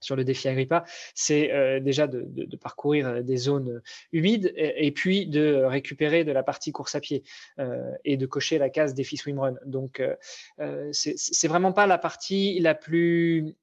sur 0.00 0.16
le 0.16 0.24
défi 0.24 0.48
Agrippa, 0.48 0.84
c'est 1.14 1.52
euh, 1.52 1.80
déjà 1.80 2.06
de, 2.06 2.24
de, 2.26 2.56
parcourir 2.56 3.06
euh, 3.06 3.22
des 3.22 3.36
zones 3.36 3.82
humides 4.12 4.52
et, 4.56 4.90
puis 4.92 5.26
de 5.26 5.62
récupérer 5.64 6.24
de 6.24 6.32
la 6.32 6.42
partie 6.42 6.72
course 6.72 6.94
à 6.94 7.00
pied 7.00 7.22
euh, 7.58 7.92
et 8.04 8.16
de 8.16 8.26
cocher 8.26 8.58
la 8.58 8.70
case 8.70 8.94
défi 8.94 9.16
swimrun. 9.16 9.54
Donc, 9.64 10.00
euh, 10.00 10.90
c'est 10.92 11.48
vraiment 11.48 11.72
pas 11.72 11.86
la 11.86 11.98
partie 11.98 12.58
la 12.60 12.74
plus 12.74 13.54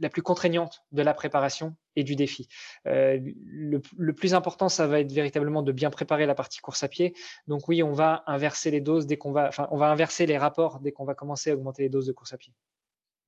la 0.00 0.10
plus 0.10 0.22
contraignante 0.22 0.84
de 0.92 1.02
la 1.02 1.12
préparation 1.12 1.74
et 1.96 2.04
du 2.04 2.14
défi. 2.14 2.46
Le, 2.84 3.80
le, 3.96 4.12
plus 4.12 4.32
important, 4.32 4.68
ça 4.68 4.86
va 4.86 5.00
être 5.00 5.10
véritablement 5.10 5.60
de 5.64 5.72
bien 5.72 5.90
préparer 5.90 6.24
la 6.24 6.36
partie 6.36 6.60
course 6.60 6.84
à 6.84 6.88
pied. 6.88 7.14
Donc 7.48 7.66
oui, 7.66 7.82
on 7.82 7.90
va 7.90 8.22
inverser 8.28 8.70
les 8.70 8.80
doses 8.80 9.08
dès 9.08 9.16
qu'on 9.16 9.32
va, 9.32 9.48
enfin, 9.48 9.66
on 9.72 9.76
va 9.76 9.90
inverser 9.90 10.26
les 10.26 10.38
rapports 10.38 10.78
dès 10.78 10.92
qu'on 10.92 11.04
va 11.04 11.14
commencer 11.14 11.50
à 11.50 11.54
augmenter 11.54 11.82
les 11.82 11.88
doses 11.88 12.06
de 12.06 12.12
course 12.12 12.32
à 12.32 12.36
pied. 12.36 12.52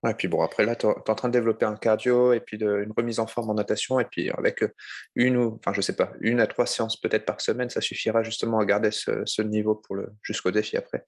Ouais, 0.03 0.15
puis 0.15 0.29
bon, 0.29 0.41
après 0.41 0.65
là, 0.65 0.77
tu 0.77 0.87
es 0.87 1.11
en 1.11 1.15
train 1.15 1.29
de 1.29 1.33
développer 1.35 1.67
un 1.67 1.77
cardio 1.77 2.33
et 2.33 2.41
puis 2.41 2.57
une 2.59 2.93
remise 2.97 3.21
en 3.21 3.27
forme 3.27 3.51
en 3.51 3.55
natation. 3.55 4.01
Et 4.01 4.07
puis 4.07 4.31
avec 4.31 4.65
une 5.15 5.37
ou, 5.37 5.59
enfin, 5.59 5.75
je 5.75 5.83
sais 5.83 5.95
pas, 5.95 6.13
une 6.21 6.41
à 6.41 6.47
trois 6.47 6.67
séances 6.67 6.99
peut-être 6.99 7.27
par 7.27 7.41
semaine, 7.41 7.69
ça 7.69 7.83
suffira 7.83 8.23
justement 8.23 8.59
à 8.59 8.65
garder 8.65 8.91
ce, 8.91 9.43
niveau 9.43 9.75
pour 9.75 9.97
le, 9.97 10.09
jusqu'au 10.23 10.51
défi 10.51 10.77
après. 10.79 11.05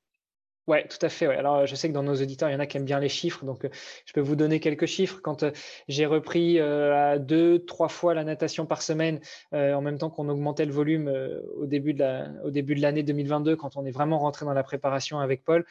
Ouais, 0.68 0.87
tout 0.87 0.99
à 1.04 1.08
fait. 1.08 1.26
Alors, 1.26 1.66
je 1.66 1.75
sais 1.75 1.88
que 1.88 1.92
dans 1.92 2.04
nos 2.04 2.14
auditeurs, 2.14 2.49
il 2.49 2.52
y 2.52 2.54
en 2.54 2.61
a 2.61 2.66
qui 2.66 2.76
aiment 2.76 2.84
bien 2.84 3.00
les 3.00 3.08
chiffres. 3.08 3.44
Donc, 3.44 3.66
je 4.06 4.12
peux 4.12 4.20
vous 4.20 4.37
donner 4.37 4.61
quelques 4.61 4.87
chiffres. 4.87 5.18
Quand 5.20 5.44
j'ai 5.88 6.06
repris 6.06 6.61
à 6.61 7.18
deux, 7.18 7.64
trois 7.64 7.88
fois 7.88 8.14
la 8.14 8.22
natation 8.22 8.64
par 8.64 8.80
semaine, 8.80 9.20
en 9.52 9.80
même 9.80 9.99
temps 9.99 10.11
qu'on 10.11 10.28
augmentait 10.28 10.64
le 10.64 10.72
volume 10.72 11.12
au 11.56 11.66
début 11.66 11.94
de 11.94 12.44
au 12.44 12.50
début 12.50 12.76
de 12.76 12.80
l'année 12.80 13.02
2022, 13.02 13.56
quand 13.56 13.76
on 13.76 13.84
est 13.84 13.90
vraiment 13.90 14.20
rentré 14.20 14.44
dans 14.44 14.54
la 14.54 14.62
préparation 14.62 15.18
avec 15.18 15.42
Paul, 15.44 15.66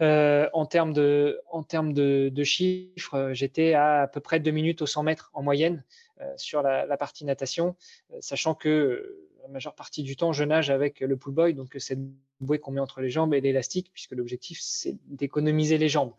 euh, 0.00 0.48
en 0.52 0.66
termes 0.66 0.92
de, 0.92 1.40
en 1.50 1.62
termes 1.62 1.92
de, 1.92 2.28
de 2.32 2.44
chiffres, 2.44 3.14
euh, 3.14 3.34
j'étais 3.34 3.74
à 3.74 4.02
à 4.02 4.06
peu 4.08 4.20
près 4.20 4.40
2 4.40 4.50
minutes 4.50 4.82
au 4.82 4.86
100 4.86 5.04
mètres 5.04 5.30
en 5.34 5.42
moyenne 5.42 5.84
euh, 6.20 6.32
sur 6.36 6.62
la, 6.62 6.84
la, 6.86 6.96
partie 6.96 7.24
natation, 7.24 7.76
euh, 8.12 8.16
sachant 8.20 8.54
que 8.54 9.28
la 9.42 9.48
majeure 9.48 9.74
partie 9.74 10.02
du 10.02 10.16
temps, 10.16 10.32
je 10.32 10.42
nage 10.42 10.70
avec 10.70 11.00
le 11.00 11.16
pull 11.16 11.34
boy, 11.34 11.54
donc 11.54 11.76
cette 11.78 12.00
bouée 12.40 12.58
qu'on 12.58 12.72
met 12.72 12.80
entre 12.80 13.00
les 13.00 13.10
jambes 13.10 13.34
et 13.34 13.40
l'élastique, 13.40 13.90
puisque 13.92 14.12
l'objectif, 14.12 14.58
c'est 14.60 14.96
d'économiser 15.06 15.78
les 15.78 15.88
jambes. 15.88 16.12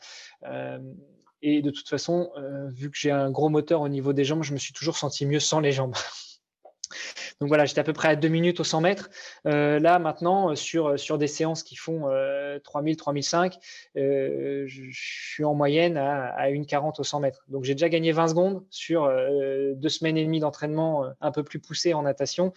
et 1.41 1.61
de 1.63 1.71
toute 1.71 1.89
façon, 1.89 2.31
vu 2.67 2.91
que 2.91 2.97
j'ai 2.97 3.09
un 3.09 3.31
gros 3.31 3.49
moteur 3.49 3.81
au 3.81 3.89
niveau 3.89 4.13
des 4.13 4.23
jambes, 4.23 4.43
je 4.43 4.53
me 4.53 4.59
suis 4.59 4.73
toujours 4.73 4.95
senti 4.95 5.25
mieux 5.25 5.39
sans 5.39 5.59
les 5.59 5.71
jambes. 5.71 5.95
Donc 7.39 7.49
voilà, 7.49 7.65
j'étais 7.65 7.79
à 7.79 7.83
peu 7.83 7.93
près 7.93 8.09
à 8.09 8.15
2 8.15 8.27
minutes 8.27 8.59
au 8.59 8.63
100 8.63 8.81
mètres. 8.81 9.09
Euh, 9.47 9.79
là, 9.79 9.99
maintenant, 9.99 10.51
euh, 10.51 10.55
sur, 10.55 10.87
euh, 10.87 10.97
sur 10.97 11.17
des 11.17 11.27
séances 11.27 11.63
qui 11.63 11.75
font 11.75 12.09
euh, 12.09 12.59
3000, 12.59 12.97
3005, 12.97 13.57
euh, 13.97 14.63
je, 14.67 14.83
suis 14.91 15.43
en 15.43 15.53
moyenne 15.53 15.97
à, 15.97 16.27
à 16.35 16.49
1,40 16.49 16.99
au 16.99 17.03
100 17.03 17.19
mètres. 17.19 17.43
Donc 17.47 17.63
j'ai 17.63 17.73
déjà 17.73 17.89
gagné 17.89 18.11
20 18.11 18.29
secondes 18.29 18.65
sur 18.69 19.09
deux 19.75 19.89
semaines 19.89 20.17
et 20.17 20.23
demie 20.23 20.39
d'entraînement 20.39 21.05
un 21.19 21.31
peu 21.31 21.43
plus 21.43 21.59
poussé 21.59 21.93
en 21.93 22.03
natation. 22.03 22.53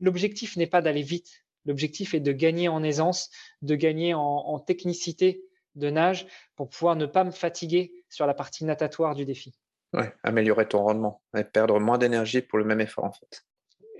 L'objectif 0.00 0.56
n'est 0.56 0.66
pas 0.66 0.82
d'aller 0.82 1.02
vite. 1.02 1.44
L'objectif 1.66 2.14
est 2.14 2.20
de 2.20 2.32
gagner 2.32 2.68
en 2.68 2.82
aisance, 2.82 3.30
de 3.62 3.74
gagner 3.74 4.14
en, 4.14 4.20
en 4.20 4.58
technicité 4.58 5.42
de 5.74 5.90
nage 5.90 6.26
pour 6.56 6.68
pouvoir 6.68 6.96
ne 6.96 7.06
pas 7.06 7.24
me 7.24 7.30
fatiguer 7.30 7.92
sur 8.08 8.26
la 8.26 8.34
partie 8.34 8.64
natatoire 8.64 9.14
du 9.14 9.24
défi. 9.24 9.54
Ouais, 9.92 10.12
améliorer 10.22 10.68
ton 10.68 10.84
rendement 10.84 11.22
et 11.36 11.44
perdre 11.44 11.80
moins 11.80 11.98
d'énergie 11.98 12.42
pour 12.42 12.58
le 12.58 12.64
même 12.64 12.80
effort 12.80 13.04
en 13.04 13.12
fait. 13.12 13.44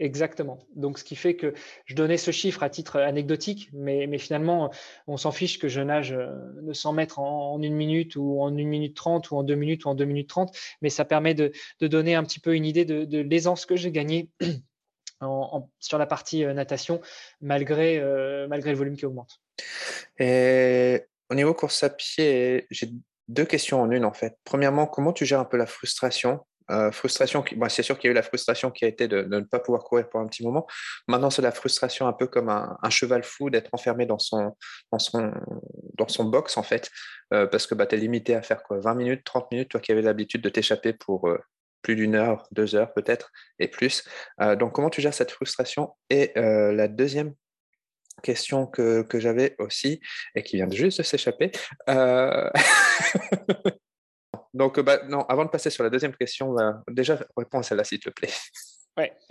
Exactement. 0.00 0.58
Donc, 0.74 0.98
ce 0.98 1.04
qui 1.04 1.14
fait 1.14 1.36
que 1.36 1.52
je 1.84 1.94
donnais 1.94 2.16
ce 2.16 2.30
chiffre 2.30 2.62
à 2.62 2.70
titre 2.70 2.98
anecdotique, 2.98 3.68
mais, 3.74 4.18
finalement, 4.18 4.72
on 5.06 5.18
s'en 5.18 5.30
fiche 5.30 5.58
que 5.58 5.68
je 5.68 5.82
nage 5.82 6.16
de 6.16 6.72
100 6.72 6.94
mètres 6.94 7.18
en, 7.18 7.60
une 7.60 7.74
minute 7.74 8.16
ou 8.16 8.40
en 8.40 8.56
une 8.56 8.68
minute 8.68 8.96
trente 8.96 9.30
ou 9.30 9.36
en 9.36 9.42
deux 9.42 9.56
minutes 9.56 9.84
ou 9.84 9.90
en 9.90 9.94
deux 9.94 10.06
minutes 10.06 10.30
trente, 10.30 10.56
mais 10.80 10.88
ça 10.88 11.04
permet 11.04 11.34
de, 11.34 11.52
donner 11.82 12.14
un 12.14 12.24
petit 12.24 12.40
peu 12.40 12.54
une 12.54 12.64
idée 12.64 12.86
de, 12.86 13.20
l'aisance 13.20 13.66
que 13.66 13.76
j'ai 13.76 13.92
gagnée 13.92 14.30
sur 15.78 15.98
la 15.98 16.06
partie 16.06 16.44
euh, 16.44 16.54
natation, 16.54 17.02
malgré, 17.42 17.98
euh, 17.98 18.48
malgré 18.48 18.70
le 18.70 18.78
volume 18.78 18.96
qui 18.96 19.04
augmente. 19.04 19.42
Et 20.18 21.02
au 21.28 21.34
niveau 21.34 21.52
course 21.52 21.82
à 21.82 21.90
pied, 21.90 22.66
j'ai 22.70 22.88
deux 23.28 23.44
questions 23.44 23.82
en 23.82 23.90
une 23.90 24.06
en 24.06 24.14
fait. 24.14 24.38
Premièrement, 24.44 24.86
comment 24.86 25.12
tu 25.12 25.26
gères 25.26 25.40
un 25.40 25.44
peu 25.44 25.58
la 25.58 25.66
frustration 25.66 26.40
euh, 26.70 26.92
frustration, 26.92 27.44
bon, 27.56 27.68
c'est 27.68 27.82
sûr 27.82 27.98
qu'il 27.98 28.08
y 28.08 28.10
a 28.10 28.12
eu 28.12 28.14
la 28.14 28.22
frustration 28.22 28.70
qui 28.70 28.84
a 28.84 28.88
été 28.88 29.08
de, 29.08 29.22
ne 29.22 29.40
pas 29.40 29.58
pouvoir 29.58 29.84
courir 29.84 30.08
pour 30.08 30.20
un 30.20 30.26
petit 30.26 30.44
moment. 30.44 30.66
Maintenant, 31.08 31.30
c'est 31.30 31.42
la 31.42 31.52
frustration 31.52 32.06
un 32.06 32.12
peu 32.12 32.26
comme 32.26 32.48
un, 32.48 32.90
cheval 32.90 33.24
fou 33.24 33.50
d'être 33.50 33.70
enfermé 33.72 34.06
dans 34.06 34.18
son, 34.18 34.54
box, 36.24 36.56
en 36.56 36.62
fait, 36.62 36.90
euh, 37.32 37.46
parce 37.46 37.66
que 37.66 37.74
bah, 37.74 37.86
tu 37.86 37.96
es 37.96 37.98
limité 37.98 38.34
à 38.34 38.42
faire 38.42 38.62
quoi, 38.62 38.78
20 38.80 38.94
minutes, 38.94 39.24
30 39.24 39.50
minutes, 39.52 39.68
toi 39.68 39.80
qui 39.80 39.92
avais 39.92 40.02
l'habitude 40.02 40.42
de 40.42 40.48
t'échapper 40.48 40.92
pour 40.92 41.28
euh, 41.28 41.38
plus 41.82 41.96
d'une 41.96 42.14
heure, 42.14 42.46
deux 42.52 42.74
heures 42.74 42.92
peut-être, 42.92 43.30
et 43.58 43.68
plus. 43.68 44.04
donc, 44.58 44.74
comment 44.74 44.90
tu 44.90 45.00
gères 45.00 45.14
cette 45.14 45.30
frustration? 45.30 45.94
Et 46.10 46.30
la 46.36 46.88
deuxième 46.88 47.32
question 48.22 48.66
que, 48.66 49.00
que 49.00 49.18
j'avais 49.18 49.56
aussi, 49.58 49.98
et 50.34 50.42
qui 50.42 50.56
vient 50.56 50.68
juste 50.70 50.98
de 50.98 51.02
s'échapper, 51.02 51.52
Donc, 54.54 54.80
bah, 54.80 55.00
non, 55.08 55.22
avant 55.22 55.44
de 55.44 55.50
passer 55.50 55.70
sur 55.70 55.84
la 55.84 55.90
deuxième 55.90 56.14
question, 56.14 56.52
bah, 56.52 56.82
déjà 56.88 57.18
réponds 57.36 57.60
à 57.60 57.62
celle-là, 57.62 57.84
s'il 57.84 58.00
te 58.00 58.10
plaît. 58.10 58.30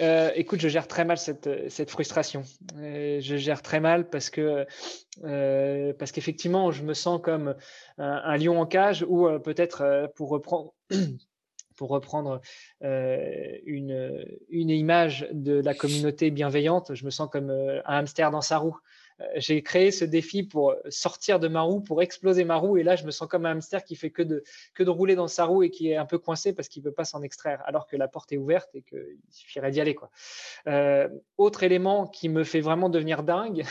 Euh, 0.01 0.31
écoute, 0.35 0.59
je 0.59 0.67
gère 0.67 0.87
très 0.87 1.05
mal 1.05 1.17
cette, 1.17 1.89
frustration. 1.89 2.43
Euh, 2.77 3.19
je 3.21 3.35
gère 3.35 3.61
très 3.61 3.79
mal 3.79 4.09
parce 4.09 4.29
que 4.29 4.65
euh, 5.23 5.93
qu'effectivement, 6.13 6.71
je 6.71 6.83
me 6.83 6.93
sens 6.93 7.19
comme 7.21 7.55
un, 7.97 8.37
lion 8.37 8.59
en 8.59 8.65
cage 8.65 9.05
ou 9.07 9.27
peut-être 9.39 10.11
pour 10.15 10.29
reprendre 10.29 10.73
pour 11.75 11.89
reprendre 11.91 12.41
une, 12.81 14.25
une 14.49 14.69
image 14.69 15.29
de 15.31 15.61
la 15.61 15.73
communauté 15.73 16.29
bienveillante, 16.29 16.93
je 16.93 17.05
me 17.05 17.09
sens 17.09 17.29
comme 17.31 17.49
un 17.51 17.81
hamster 17.85 18.31
dans 18.31 18.41
sa 18.41 18.57
roue. 18.57 18.77
Euh, 19.21 19.25
j'ai 19.35 19.61
créé 19.63 19.91
ce 19.91 20.05
défi 20.05 20.43
pour 20.43 20.75
sortir 20.89 21.39
de 21.39 21.47
ma 21.47 21.61
roue, 21.61 21.81
pour 21.81 22.01
exploser 22.01 22.43
ma 22.43 22.55
roue. 22.55 22.77
Et 22.77 22.83
là, 22.83 22.95
je 22.95 23.05
me 23.05 23.11
sens 23.11 23.27
comme 23.27 23.45
un 23.45 23.51
hamster 23.51 23.83
qui 23.83 23.95
fait 23.95 24.11
que 24.11 24.21
de, 24.21 24.43
que 24.73 24.83
de 24.83 24.89
rouler 24.89 25.15
dans 25.15 25.27
sa 25.27 25.45
roue 25.45 25.63
et 25.63 25.69
qui 25.69 25.91
est 25.91 25.95
un 25.95 26.05
peu 26.05 26.17
coincé 26.17 26.53
parce 26.53 26.67
qu'il 26.67 26.83
ne 26.83 26.89
peut 26.89 26.93
pas 26.93 27.05
s'en 27.05 27.21
extraire, 27.21 27.61
alors 27.65 27.87
que 27.87 27.95
la 27.95 28.07
porte 28.07 28.31
est 28.31 28.37
ouverte 28.37 28.69
et 28.73 28.81
qu'il 28.81 29.17
suffirait 29.29 29.71
d'y 29.71 29.81
aller. 29.81 29.95
Quoi. 29.95 30.09
Euh, 30.67 31.09
autre 31.37 31.63
élément 31.63 32.07
qui 32.07 32.29
me 32.29 32.43
fait 32.43 32.61
vraiment 32.61 32.89
devenir 32.89 33.23
dingue, 33.23 33.63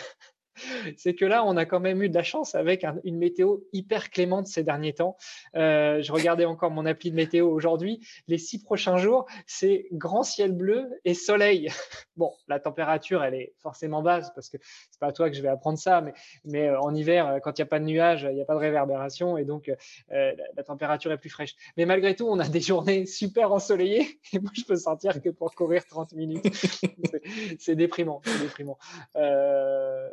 c'est 0.96 1.14
que 1.14 1.24
là, 1.24 1.44
on 1.44 1.56
a 1.56 1.64
quand 1.64 1.80
même 1.80 2.02
eu 2.02 2.08
de 2.08 2.14
la 2.14 2.22
chance 2.22 2.54
avec 2.54 2.84
une 3.04 3.18
météo 3.18 3.58
hyper 3.72 4.10
clémente 4.10 4.46
ces 4.46 4.62
derniers 4.62 4.94
temps. 4.94 5.16
Euh, 5.56 6.02
je 6.02 6.12
regardais 6.12 6.44
encore 6.44 6.70
mon 6.70 6.86
appli 6.86 7.10
de 7.10 7.16
météo 7.16 7.48
aujourd'hui. 7.48 8.00
Les 8.26 8.38
six 8.38 8.62
prochains 8.62 8.98
jours, 8.98 9.26
c'est 9.46 9.86
grand 9.92 10.22
ciel 10.22 10.52
bleu 10.52 10.88
et 11.04 11.14
soleil. 11.14 11.68
Bon, 12.16 12.32
la 12.48 12.58
température, 12.58 13.22
elle 13.22 13.34
est 13.34 13.52
forcément 13.62 14.02
basse 14.02 14.32
parce 14.34 14.48
que 14.48 14.56
c'est 14.90 14.98
pas 14.98 15.06
à 15.06 15.12
toi 15.12 15.30
que 15.30 15.36
je 15.36 15.40
vais 15.40 15.46
apprendre 15.46 15.78
ça, 15.78 16.02
mais, 16.44 16.68
euh, 16.68 16.80
en 16.80 16.92
hiver, 16.92 17.28
euh, 17.28 17.38
quand 17.38 17.56
il 17.56 17.62
n'y 17.62 17.62
a 17.62 17.66
pas 17.66 17.78
de 17.78 17.84
nuages, 17.84 18.26
il 18.28 18.34
n'y 18.34 18.40
a 18.40 18.44
pas 18.44 18.54
de 18.54 18.58
réverbération 18.58 19.38
et 19.38 19.44
donc 19.44 19.70
la, 20.10 20.64
température 20.66 21.12
est 21.12 21.18
plus 21.18 21.30
fraîche. 21.30 21.54
Mais 21.76 21.86
malgré 21.86 22.16
tout, 22.16 22.26
on 22.28 22.40
a 22.40 22.48
des 22.48 22.60
journées 22.60 23.06
super 23.06 23.52
ensoleillées 23.52 24.18
et 24.32 24.40
moi, 24.40 24.50
je 24.52 24.64
peux 24.64 24.74
sentir 24.74 25.22
que 25.22 25.28
pour 25.28 25.54
courir 25.54 25.86
30 25.86 26.14
minutes, 26.14 26.44
c'est 27.60 27.76
déprimant. 27.76 28.20
C'est 28.24 28.40
déprimant. 28.40 28.78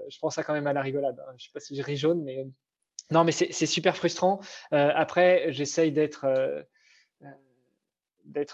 Je 0.10 0.20
pense 0.20 0.36
ça 0.36 0.44
quand 0.44 0.54
même 0.54 0.68
à 0.68 0.74
la 0.74 0.82
rigolade. 0.82 1.20
Hein. 1.20 1.34
Je 1.38 1.46
sais 1.46 1.52
pas 1.54 1.60
si 1.60 1.76
je 1.76 1.82
ris 1.82 1.98
jaune, 1.98 2.24
mais 2.24 2.48
non, 3.12 3.24
mais 3.24 3.32
c'est 3.32 3.66
super 3.66 3.96
frustrant. 3.96 4.40
Euh, 4.74 4.92
après, 4.96 5.52
j'essaye 5.52 5.92
d'être 5.92 6.26
euh, 6.26 6.64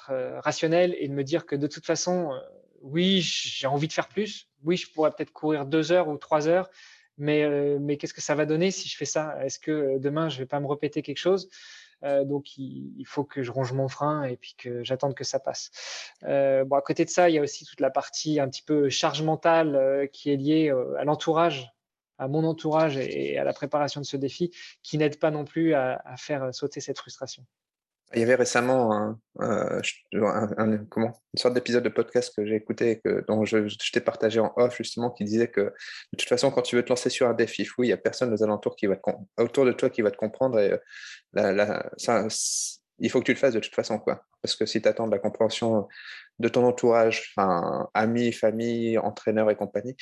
euh, 0.09 0.39
rationnel 0.41 0.95
et 0.99 1.07
de 1.07 1.13
me 1.13 1.23
dire 1.23 1.45
que 1.45 1.55
de 1.55 1.67
toute 1.67 1.85
façon, 1.85 2.37
oui, 2.81 3.21
j'ai 3.21 3.67
envie 3.67 3.87
de 3.87 3.93
faire 3.93 4.09
plus. 4.09 4.49
Oui, 4.63 4.75
je 4.75 4.91
pourrais 4.91 5.11
peut-être 5.11 5.31
courir 5.31 5.65
deux 5.65 5.91
heures 5.91 6.09
ou 6.09 6.17
trois 6.17 6.47
heures, 6.47 6.69
mais, 7.17 7.47
mais 7.79 7.97
qu'est-ce 7.97 8.13
que 8.13 8.21
ça 8.21 8.35
va 8.35 8.45
donner 8.45 8.71
si 8.71 8.89
je 8.89 8.97
fais 8.97 9.05
ça? 9.05 9.37
Est-ce 9.43 9.59
que 9.59 9.97
demain, 9.99 10.27
je 10.27 10.37
vais 10.37 10.45
pas 10.45 10.59
me 10.59 10.67
répéter 10.67 11.01
quelque 11.01 11.17
chose? 11.17 11.49
Donc 12.03 12.57
il, 12.57 13.03
faut 13.05 13.23
que 13.23 13.43
je 13.43 13.51
ronge 13.51 13.73
mon 13.73 13.87
frein 13.87 14.23
et 14.23 14.37
puis 14.37 14.55
que 14.57 14.83
j'attende 14.83 15.13
que 15.13 15.23
ça 15.23 15.39
passe. 15.39 15.71
bon, 16.21 16.75
à 16.75 16.81
côté 16.81 17.05
de 17.05 17.09
ça, 17.09 17.29
il 17.29 17.35
y 17.35 17.39
a 17.39 17.41
aussi 17.41 17.65
toute 17.65 17.79
la 17.79 17.89
partie 17.89 18.39
un 18.39 18.49
petit 18.49 18.63
peu 18.63 18.89
charge 18.89 19.21
mentale 19.21 20.09
qui 20.11 20.31
est 20.31 20.35
liée 20.37 20.73
à 20.97 21.03
l'entourage 21.03 21.71
à 22.21 22.27
mon 22.27 22.43
entourage 22.43 22.97
et 22.97 23.39
à 23.39 23.43
la 23.43 23.51
préparation 23.51 23.99
de 23.99 24.05
ce 24.05 24.15
défi 24.15 24.51
qui 24.83 24.99
n'aide 24.99 25.17
pas 25.17 25.31
non 25.31 25.43
plus 25.43 25.73
à, 25.73 25.99
faire 26.17 26.53
sauter 26.53 26.79
cette 26.79 26.99
frustration. 26.99 27.43
Il 28.13 28.19
y 28.19 28.23
avait 28.23 28.35
récemment 28.35 29.17
comment, 30.89 31.13
une 31.33 31.37
sorte 31.37 31.53
d'épisode 31.53 31.83
de 31.83 31.89
podcast 31.89 32.33
que 32.35 32.45
j'ai 32.45 32.55
écouté, 32.55 32.99
que, 33.03 33.23
dont 33.27 33.45
je, 33.45 33.57
t'ai 33.91 34.01
partagé 34.01 34.39
en 34.39 34.53
off, 34.57 34.75
justement, 34.77 35.11
qui 35.11 35.23
disait 35.23 35.49
que 35.49 35.61
de 35.61 36.17
toute 36.17 36.27
façon, 36.27 36.51
quand 36.51 36.61
tu 36.61 36.75
veux 36.75 36.83
te 36.83 36.89
lancer 36.89 37.09
sur 37.09 37.27
un 37.27 37.33
défi 37.33 37.65
fou, 37.65 37.83
il 37.83 37.87
n'y 37.87 37.93
a 37.93 37.97
personne 37.97 38.33
aux 38.33 38.43
alentours 38.43 38.75
qui 38.75 38.87
va 38.87 38.97
autour 39.37 39.65
de 39.65 39.71
toi 39.71 39.89
qui 39.89 40.01
va 40.01 40.11
te 40.11 40.17
comprendre. 40.17 40.59
Et 40.59 40.77
ça, 41.97 42.27
il 42.99 43.09
faut 43.09 43.19
que 43.19 43.25
tu 43.25 43.33
le 43.33 43.37
fasses 43.37 43.53
de 43.53 43.59
toute 43.59 43.75
façon. 43.75 43.99
Quoi. 43.99 44.23
Parce 44.41 44.55
que 44.55 44.65
si 44.65 44.81
tu 44.81 44.87
attends 44.87 45.07
de 45.07 45.11
la 45.11 45.19
compréhension 45.19 45.87
de 46.39 46.47
ton 46.47 46.65
entourage, 46.65 47.33
amis, 47.93 48.31
famille, 48.31 48.97
entraîneurs 48.97 49.49
et 49.49 49.55
compagnie, 49.55 49.95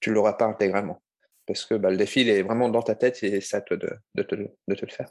tu 0.00 0.10
ne 0.10 0.14
l'auras 0.14 0.34
pas 0.34 0.46
intégralement. 0.46 1.02
Parce 1.46 1.64
que 1.64 1.74
bah, 1.74 1.90
le 1.90 1.96
défi, 1.96 2.20
il 2.20 2.28
est 2.28 2.42
vraiment 2.42 2.68
dans 2.68 2.82
ta 2.82 2.94
tête 2.94 3.22
et 3.22 3.40
te, 3.40 3.74
de 3.74 4.22
te 4.22 4.34
le 4.34 4.90
faire. 4.90 5.08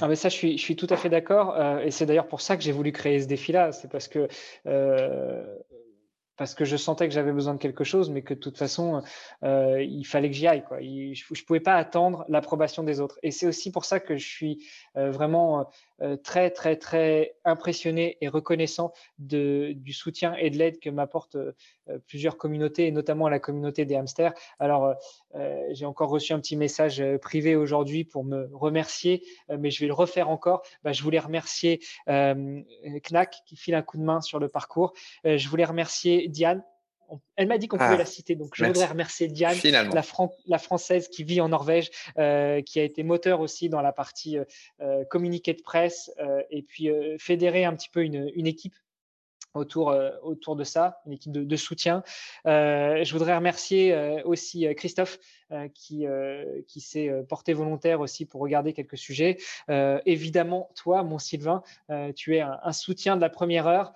Ah 0.00 0.06
mais 0.06 0.14
ça, 0.14 0.28
je 0.28 0.34
suis, 0.34 0.56
je 0.56 0.62
suis 0.62 0.76
tout 0.76 0.86
à 0.90 0.96
fait 0.96 1.08
d'accord. 1.08 1.54
Euh, 1.56 1.80
et 1.80 1.90
c'est 1.90 2.06
d'ailleurs 2.06 2.28
pour 2.28 2.40
ça 2.40 2.56
que 2.56 2.62
j'ai 2.62 2.70
voulu 2.72 2.92
créer 2.92 3.20
ce 3.20 3.26
défi-là. 3.26 3.72
C'est 3.72 3.90
parce 3.90 4.06
que 4.06 4.28
euh, 4.66 5.44
parce 6.40 6.54
que 6.54 6.64
je 6.64 6.78
sentais 6.78 7.06
que 7.06 7.12
j'avais 7.12 7.32
besoin 7.32 7.52
de 7.52 7.58
quelque 7.58 7.84
chose, 7.84 8.08
mais 8.08 8.22
que 8.22 8.32
de 8.32 8.38
toute 8.38 8.56
façon, 8.56 9.02
euh, 9.44 9.82
il 9.82 10.06
fallait 10.06 10.30
que 10.30 10.34
j'y 10.34 10.46
aille. 10.46 10.64
Quoi. 10.64 10.78
je 10.80 10.86
ne 10.86 11.44
pouvais 11.46 11.60
pas 11.60 11.74
attendre 11.74 12.24
l'approbation 12.30 12.82
des 12.82 12.98
autres. 12.98 13.18
Et 13.22 13.30
c'est 13.30 13.46
aussi 13.46 13.70
pour 13.70 13.84
ça 13.84 14.00
que 14.00 14.16
je 14.16 14.26
suis 14.26 14.64
euh, 14.96 15.10
vraiment 15.10 15.68
euh, 16.00 16.16
très, 16.16 16.48
très, 16.48 16.76
très 16.76 17.34
impressionné 17.44 18.16
et 18.22 18.28
reconnaissant 18.28 18.94
du 19.18 19.92
soutien 19.92 20.34
et 20.36 20.48
de 20.48 20.56
l'aide 20.56 20.80
que 20.80 20.88
m'apportent 20.88 21.36
plusieurs 22.06 22.38
communautés, 22.38 22.86
et 22.86 22.92
notamment 22.92 23.28
la 23.28 23.40
communauté 23.40 23.84
des 23.84 23.96
hamsters. 23.96 24.32
Alors, 24.60 24.94
j'ai 25.70 25.84
encore 25.84 26.08
reçu 26.08 26.32
un 26.32 26.38
petit 26.38 26.56
message 26.56 27.02
privé 27.20 27.56
aujourd'hui 27.56 28.04
pour 28.04 28.24
me 28.24 28.48
remercier, 28.52 29.24
mais 29.58 29.70
je 29.70 29.80
vais 29.80 29.88
le 29.88 29.92
refaire 29.92 30.30
encore. 30.30 30.62
Bah, 30.84 30.92
je 30.92 31.02
voulais 31.02 31.18
remercier 31.18 31.80
Knack 32.06 33.42
qui 33.44 33.56
file 33.56 33.74
un 33.74 33.82
coup 33.82 33.98
de 33.98 34.04
main 34.04 34.20
sur 34.20 34.38
le 34.38 34.48
parcours. 34.48 34.92
je 35.24 35.48
voulais 35.48 35.64
remercier 35.64 36.29
Diane. 36.30 36.62
Elle 37.36 37.48
m'a 37.48 37.58
dit 37.58 37.66
qu'on 37.66 37.76
pouvait 37.76 37.94
ah, 37.94 37.98
la 37.98 38.04
citer, 38.04 38.36
donc 38.36 38.52
je 38.54 38.64
voudrais 38.64 38.86
remercier 38.86 39.26
Diane, 39.26 39.56
la, 39.64 40.58
française 40.58 41.08
qui 41.08 41.24
vit 41.24 41.40
en 41.40 41.48
Norvège, 41.48 41.90
euh, 42.18 42.62
qui 42.62 42.78
a 42.78 42.84
été 42.84 43.02
moteur 43.02 43.40
aussi 43.40 43.68
dans 43.68 43.80
la 43.80 43.92
partie 43.92 44.38
euh, 44.38 44.44
euh, 44.80 45.04
communiqué 45.10 45.52
de 45.52 45.62
presse, 45.62 46.12
et 46.50 46.62
puis 46.62 46.88
fédérer 47.18 47.64
un 47.64 47.74
petit 47.74 47.88
peu 47.88 48.02
une, 48.02 48.46
équipe 48.46 48.74
autour, 49.54 49.94
autour 50.22 50.56
de 50.56 50.64
ça, 50.64 51.00
une 51.06 51.12
équipe 51.12 51.32
de, 51.32 51.56
soutien. 51.56 52.02
je 52.44 53.12
voudrais 53.12 53.34
remercier 53.34 54.22
aussi 54.24 54.66
Christophe 54.74 55.18
euh, 55.52 55.66
qui, 55.74 56.06
euh, 56.06 56.62
qui 56.68 56.80
s'est 56.80 57.08
euh, 57.08 57.24
porté 57.24 57.54
volontaire 57.54 57.98
aussi 57.98 58.24
pour 58.24 58.40
regarder 58.40 58.72
quelques 58.72 58.96
sujets. 58.96 59.36
évidemment, 60.06 60.70
toi, 60.76 61.02
mon 61.02 61.18
Sylvain, 61.18 61.62
tu 62.14 62.36
es 62.36 62.40
un, 62.40 62.72
soutien 62.72 63.16
de 63.16 63.20
la 63.20 63.30
première 63.30 63.66
heure. 63.66 63.92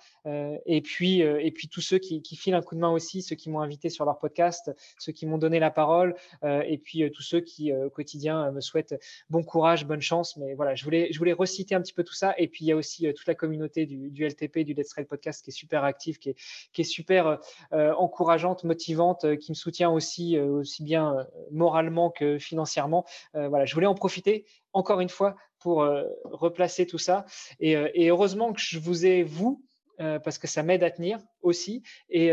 et, 0.65 0.81
puis, 0.81 1.21
et 1.21 1.51
puis 1.51 1.67
tous 1.67 1.81
ceux 1.81 1.97
qui, 1.97 2.21
filent 2.35 2.55
un 2.55 2.61
coup 2.61 2.75
de 2.75 2.79
main 2.79 2.91
aussi, 2.91 3.21
ceux 3.21 3.35
qui 3.35 3.49
m'ont 3.49 3.61
invité 3.61 3.89
sur 3.89 4.05
leur 4.05 4.19
podcast, 4.19 4.71
ceux 4.97 5.11
qui 5.11 5.25
m'ont 5.25 5.37
donné 5.37 5.59
la 5.59 5.71
parole, 5.71 6.15
et 6.43 6.77
puis 6.77 7.09
tous 7.11 7.21
ceux 7.21 7.39
qui 7.39 7.73
au 7.73 7.89
quotidien 7.89 8.51
me 8.51 8.61
souhaitent 8.61 8.95
bon 9.29 9.43
courage, 9.43 9.85
bonne 9.85 10.01
chance. 10.01 10.37
Mais 10.37 10.53
voilà, 10.53 10.75
je 10.75 10.83
voulais, 10.83 11.11
je 11.11 11.17
voulais 11.17 11.33
reciter 11.33 11.75
un 11.75 11.81
petit 11.81 11.93
peu 11.93 12.03
tout 12.03 12.13
ça. 12.13 12.33
Et 12.37 12.47
puis 12.47 12.65
il 12.65 12.67
y 12.67 12.71
a 12.71 12.75
aussi 12.75 13.11
toute 13.13 13.27
la 13.27 13.35
communauté 13.35 13.85
du, 13.85 14.09
du 14.09 14.27
LTP, 14.27 14.59
du 14.59 14.73
Let's 14.73 14.89
Trail 14.89 15.05
Podcast 15.05 15.44
qui 15.45 15.51
est 15.51 15.53
super 15.53 15.83
active, 15.83 16.17
qui 16.17 16.29
est, 16.29 16.35
qui 16.73 16.81
est 16.81 16.85
super 16.85 17.39
encourageante, 17.71 18.63
motivante, 18.63 19.37
qui 19.37 19.51
me 19.51 19.55
soutient 19.55 19.91
aussi, 19.91 20.39
aussi 20.39 20.83
bien 20.83 21.25
moralement 21.51 22.09
que 22.09 22.37
financièrement. 22.39 23.05
Euh, 23.35 23.47
voilà, 23.49 23.65
je 23.65 23.73
voulais 23.73 23.87
en 23.87 23.95
profiter 23.95 24.45
encore 24.73 24.99
une 24.99 25.09
fois 25.09 25.35
pour 25.59 25.83
euh, 25.83 26.03
replacer 26.25 26.85
tout 26.85 26.97
ça. 26.97 27.25
Euh, 27.63 27.89
et, 27.93 28.09
heureusement 28.09 28.53
que 28.53 28.61
je 28.61 28.79
vous 28.79 29.05
ai, 29.05 29.23
vous, 29.23 29.63
parce 29.97 30.37
que 30.37 30.47
ça 30.47 30.61
m'aide 30.61 30.83
à 30.83 30.91
tenir 30.91 31.19
aussi. 31.41 31.81
Et, 32.09 32.27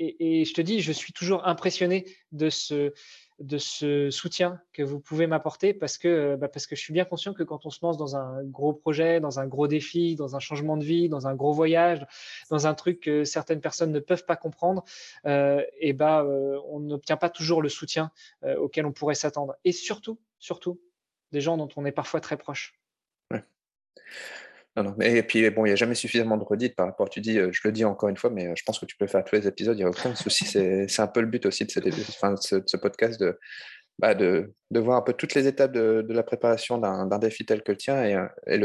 et, 0.00 0.44
je 0.44 0.54
te 0.54 0.60
dis, 0.60 0.80
je 0.80 0.90
suis 0.90 1.12
toujours 1.12 1.46
impressionné 1.46 2.04
de 2.32 2.50
ce, 2.50 2.92
de 3.38 3.56
ce 3.58 4.10
soutien 4.10 4.60
que 4.72 4.82
vous 4.82 4.98
pouvez 4.98 5.26
m'apporter 5.26 5.72
parce 5.72 5.96
que, 5.96 6.36
bah, 6.36 6.48
parce 6.48 6.66
que 6.66 6.74
je 6.74 6.80
suis 6.80 6.92
bien 6.92 7.04
conscient 7.04 7.32
que 7.34 7.44
quand 7.44 7.66
on 7.66 7.70
se 7.70 7.78
lance 7.82 7.96
dans 7.96 8.16
un 8.16 8.42
gros 8.42 8.72
projet, 8.72 9.20
dans 9.20 9.38
un 9.38 9.46
gros 9.46 9.68
défi, 9.68 10.16
dans 10.16 10.34
un 10.34 10.40
changement 10.40 10.76
de 10.76 10.84
vie, 10.84 11.08
dans 11.08 11.28
un 11.28 11.34
gros 11.34 11.52
voyage, 11.52 12.04
dans 12.50 12.66
un 12.66 12.74
truc 12.74 13.00
que 13.00 13.24
certaines 13.24 13.60
personnes 13.60 13.92
ne 13.92 14.00
peuvent 14.00 14.24
pas 14.24 14.36
comprendre, 14.36 14.84
euh, 15.26 15.64
et 15.78 15.92
bah, 15.92 16.22
euh, 16.22 16.60
on 16.66 16.80
n'obtient 16.80 17.16
pas 17.16 17.30
toujours 17.30 17.62
le 17.62 17.68
soutien 17.68 18.10
euh, 18.44 18.56
auquel 18.56 18.86
on 18.86 18.92
pourrait 18.92 19.14
s'attendre. 19.14 19.54
Et 19.64 19.72
surtout, 19.72 20.18
surtout, 20.38 20.80
des 21.30 21.40
gens 21.40 21.56
dont 21.56 21.68
on 21.76 21.84
est 21.84 21.92
parfois 21.92 22.20
très 22.20 22.36
proche. 22.36 22.74
Non, 24.82 24.94
Et 25.00 25.22
puis, 25.22 25.48
bon, 25.50 25.64
il 25.64 25.68
n'y 25.68 25.72
a 25.72 25.76
jamais 25.76 25.94
suffisamment 25.94 26.36
de 26.36 26.44
redites 26.44 26.76
par 26.76 26.86
rapport, 26.86 27.08
tu 27.08 27.20
dis, 27.20 27.38
euh, 27.38 27.50
je 27.52 27.60
le 27.64 27.72
dis 27.72 27.84
encore 27.84 28.08
une 28.08 28.16
fois, 28.16 28.30
mais 28.30 28.46
euh, 28.46 28.52
je 28.56 28.62
pense 28.64 28.78
que 28.78 28.86
tu 28.86 28.96
peux 28.96 29.06
faire 29.06 29.24
tous 29.24 29.34
les 29.34 29.46
épisodes, 29.46 29.76
il 29.76 29.80
n'y 29.80 29.84
a 29.84 29.88
aucun 29.88 30.14
souci. 30.14 30.44
C'est 30.88 31.02
un 31.02 31.06
peu 31.06 31.20
le 31.20 31.26
but 31.26 31.46
aussi 31.46 31.64
de, 31.64 31.70
cette, 31.70 31.86
enfin, 31.86 32.34
de 32.34 32.62
ce, 32.66 32.76
podcast, 32.76 33.18
de, 33.20 33.38
bah, 33.98 34.14
de, 34.14 34.52
de, 34.70 34.80
voir 34.80 34.98
un 34.98 35.02
peu 35.02 35.14
toutes 35.14 35.34
les 35.34 35.48
étapes 35.48 35.72
de, 35.72 36.06
la 36.08 36.22
préparation 36.22 36.78
d'un 36.78 37.18
défi 37.18 37.44
tel 37.44 37.62
que 37.62 37.72
le 37.72 37.78
tien 37.78 38.04
et, 38.04 38.14
euh, 38.14 38.26
et 38.46 38.58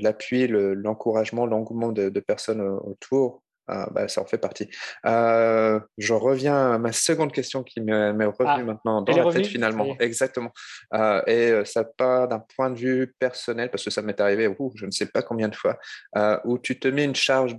l'appui, 0.00 0.48
l'encouragement, 0.48 1.46
l'engouement 1.46 1.92
de, 1.92 2.20
personnes 2.20 2.60
autour 2.60 3.42
ah, 3.68 3.88
bah, 3.92 4.08
ça 4.08 4.22
en 4.22 4.24
fait 4.24 4.38
partie. 4.38 4.70
Euh, 5.04 5.78
je 5.98 6.14
reviens 6.14 6.72
à 6.72 6.78
ma 6.78 6.92
seconde 6.92 7.32
question 7.32 7.62
qui 7.62 7.82
m'est 7.82 8.10
revenue 8.24 8.34
ah, 8.46 8.64
maintenant 8.64 9.02
dans 9.02 9.16
la 9.16 9.32
tête 9.32 9.46
finalement. 9.46 9.94
Exactement. 10.00 10.52
Euh, 10.94 11.22
et 11.26 11.50
euh, 11.50 11.64
ça 11.66 11.84
part 11.84 12.28
d'un 12.28 12.42
point 12.56 12.70
de 12.70 12.78
vue 12.78 13.14
personnel, 13.18 13.70
parce 13.70 13.84
que 13.84 13.90
ça 13.90 14.00
m'est 14.00 14.20
arrivé, 14.20 14.48
je 14.74 14.86
ne 14.86 14.90
sais 14.90 15.06
pas 15.06 15.22
combien 15.22 15.48
de 15.48 15.54
fois, 15.54 15.78
où 16.44 16.58
tu 16.58 16.80
te 16.80 16.88
mets 16.88 17.04
une 17.04 17.14
charge 17.14 17.56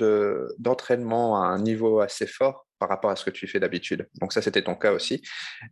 d'entraînement 0.58 1.42
à 1.42 1.48
un 1.48 1.62
niveau 1.62 2.00
assez 2.00 2.26
fort 2.26 2.66
par 2.80 2.90
rapport 2.90 3.12
à 3.12 3.16
ce 3.16 3.26
que 3.26 3.30
tu 3.30 3.48
fais 3.48 3.60
d'habitude. 3.60 4.08
Donc 4.20 4.34
ça, 4.34 4.42
c'était 4.42 4.64
ton 4.64 4.76
cas 4.76 4.94
aussi. 4.94 5.22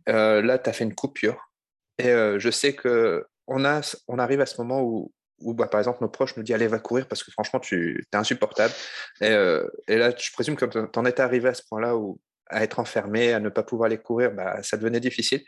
là, 0.06 0.58
tu 0.58 0.70
as 0.70 0.72
fait 0.72 0.84
une 0.84 0.94
coupure. 0.94 1.50
Et 1.98 2.10
je 2.38 2.50
sais 2.50 2.74
que 2.74 3.26
on, 3.48 3.64
a, 3.64 3.80
on 4.06 4.18
arrive 4.18 4.40
à 4.40 4.46
ce 4.46 4.60
moment 4.60 4.82
où 4.82 5.12
où 5.40 5.54
bah, 5.54 5.66
par 5.66 5.80
exemple 5.80 5.98
nos 6.00 6.08
proches 6.08 6.36
nous 6.36 6.42
disent 6.42 6.54
allez 6.54 6.66
va 6.66 6.78
courir 6.78 7.06
parce 7.06 7.22
que 7.22 7.30
franchement 7.30 7.60
tu 7.60 8.06
es 8.12 8.16
insupportable. 8.16 8.72
Et, 9.20 9.30
euh, 9.30 9.68
et, 9.86 9.96
là 9.96 10.12
je 10.16 10.32
présume 10.32 10.56
que 10.56 10.64
tu 10.64 10.98
en 10.98 11.04
étais 11.04 11.22
arrivé 11.22 11.48
à 11.48 11.54
ce 11.54 11.62
point 11.68 11.80
là 11.80 11.96
où 11.96 12.20
à 12.50 12.62
être 12.62 12.78
enfermé 12.78 13.32
à 13.32 13.40
ne 13.40 13.48
pas 13.50 13.62
pouvoir 13.62 13.86
aller 13.86 13.98
courir 13.98 14.32
bah, 14.32 14.62
ça 14.62 14.76
devenait 14.76 15.00
difficile. 15.00 15.42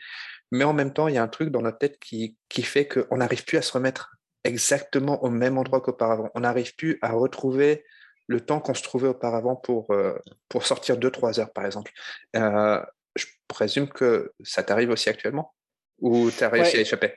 Mais 0.51 0.63
en 0.63 0.73
même 0.73 0.93
temps 0.93 1.07
il 1.07 1.15
y 1.15 1.17
a 1.17 1.23
un 1.23 1.27
truc 1.27 1.49
dans 1.49 1.61
notre 1.61 1.77
tête 1.77 1.99
qui, 1.99 2.37
qui 2.49 2.63
fait 2.63 2.87
qu'on 2.87 3.17
n'arrive 3.17 3.45
plus 3.45 3.57
à 3.57 3.61
se 3.61 3.73
remettre 3.73 4.15
exactement 4.43 5.23
au 5.23 5.29
même 5.29 5.57
endroit 5.57 5.81
qu'auparavant. 5.81 6.29
On 6.35 6.41
n'arrive 6.41 6.75
plus 6.75 6.97
à 7.01 7.11
retrouver 7.11 7.83
le 8.27 8.39
temps 8.39 8.59
qu'on 8.59 8.73
se 8.73 8.83
trouvait 8.83 9.09
auparavant 9.09 9.55
pour, 9.55 9.91
euh, 9.91 10.17
pour 10.47 10.65
sortir 10.65 10.97
2-3 10.97 11.39
heures 11.39 11.53
par 11.53 11.65
exemple. 11.65 11.91
Euh, 12.35 12.81
je 13.15 13.25
présume 13.47 13.89
que 13.89 14.31
ça 14.43 14.63
t'arrive 14.63 14.89
aussi 14.89 15.09
actuellement? 15.09 15.53
Ou 15.99 16.31
tu 16.31 16.43
as 16.43 16.49
réussi 16.49 16.77
à 16.77 16.81
échapper? 16.81 17.13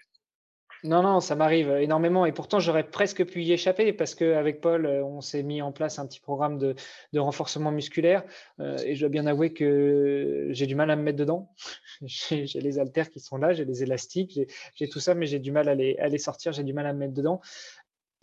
Non, 0.84 1.02
non, 1.02 1.20
ça 1.20 1.34
m'arrive 1.34 1.70
énormément 1.70 2.26
et 2.26 2.32
pourtant 2.32 2.60
j'aurais 2.60 2.84
presque 2.84 3.24
pu 3.24 3.42
y 3.42 3.52
échapper 3.52 3.94
parce 3.94 4.14
qu'avec 4.14 4.60
Paul, 4.60 4.84
euh, 4.84 5.02
on 5.02 5.22
s'est 5.22 5.42
mis 5.42 5.62
en 5.62 5.72
place 5.72 5.98
un 5.98 6.06
petit 6.06 6.20
programme 6.20 6.58
de, 6.58 6.74
renforcement 7.16 7.72
musculaire 7.72 8.22
euh, 8.60 8.76
et 8.84 8.94
je 8.94 9.00
dois 9.00 9.08
bien 9.08 9.26
avouer 9.26 9.54
que 9.54 10.48
j'ai 10.50 10.66
du 10.66 10.74
mal 10.74 10.90
à 10.90 10.96
me 10.96 11.02
mettre 11.02 11.16
dedans. 11.16 11.54
j'ai 12.02 12.44
les 12.60 12.78
haltères 12.78 13.08
qui 13.08 13.18
sont 13.18 13.38
là, 13.38 13.54
j'ai 13.54 13.64
les 13.64 13.82
élastiques, 13.82 14.38
j'ai 14.74 14.88
tout 14.90 15.00
ça, 15.00 15.14
mais 15.14 15.24
j'ai 15.24 15.38
du 15.38 15.52
mal 15.52 15.70
à 15.70 15.74
les, 15.74 16.18
sortir, 16.18 16.52
j'ai 16.52 16.64
du 16.64 16.74
mal 16.74 16.86
à 16.86 16.92
me 16.92 16.98
mettre 16.98 17.14
dedans. 17.14 17.40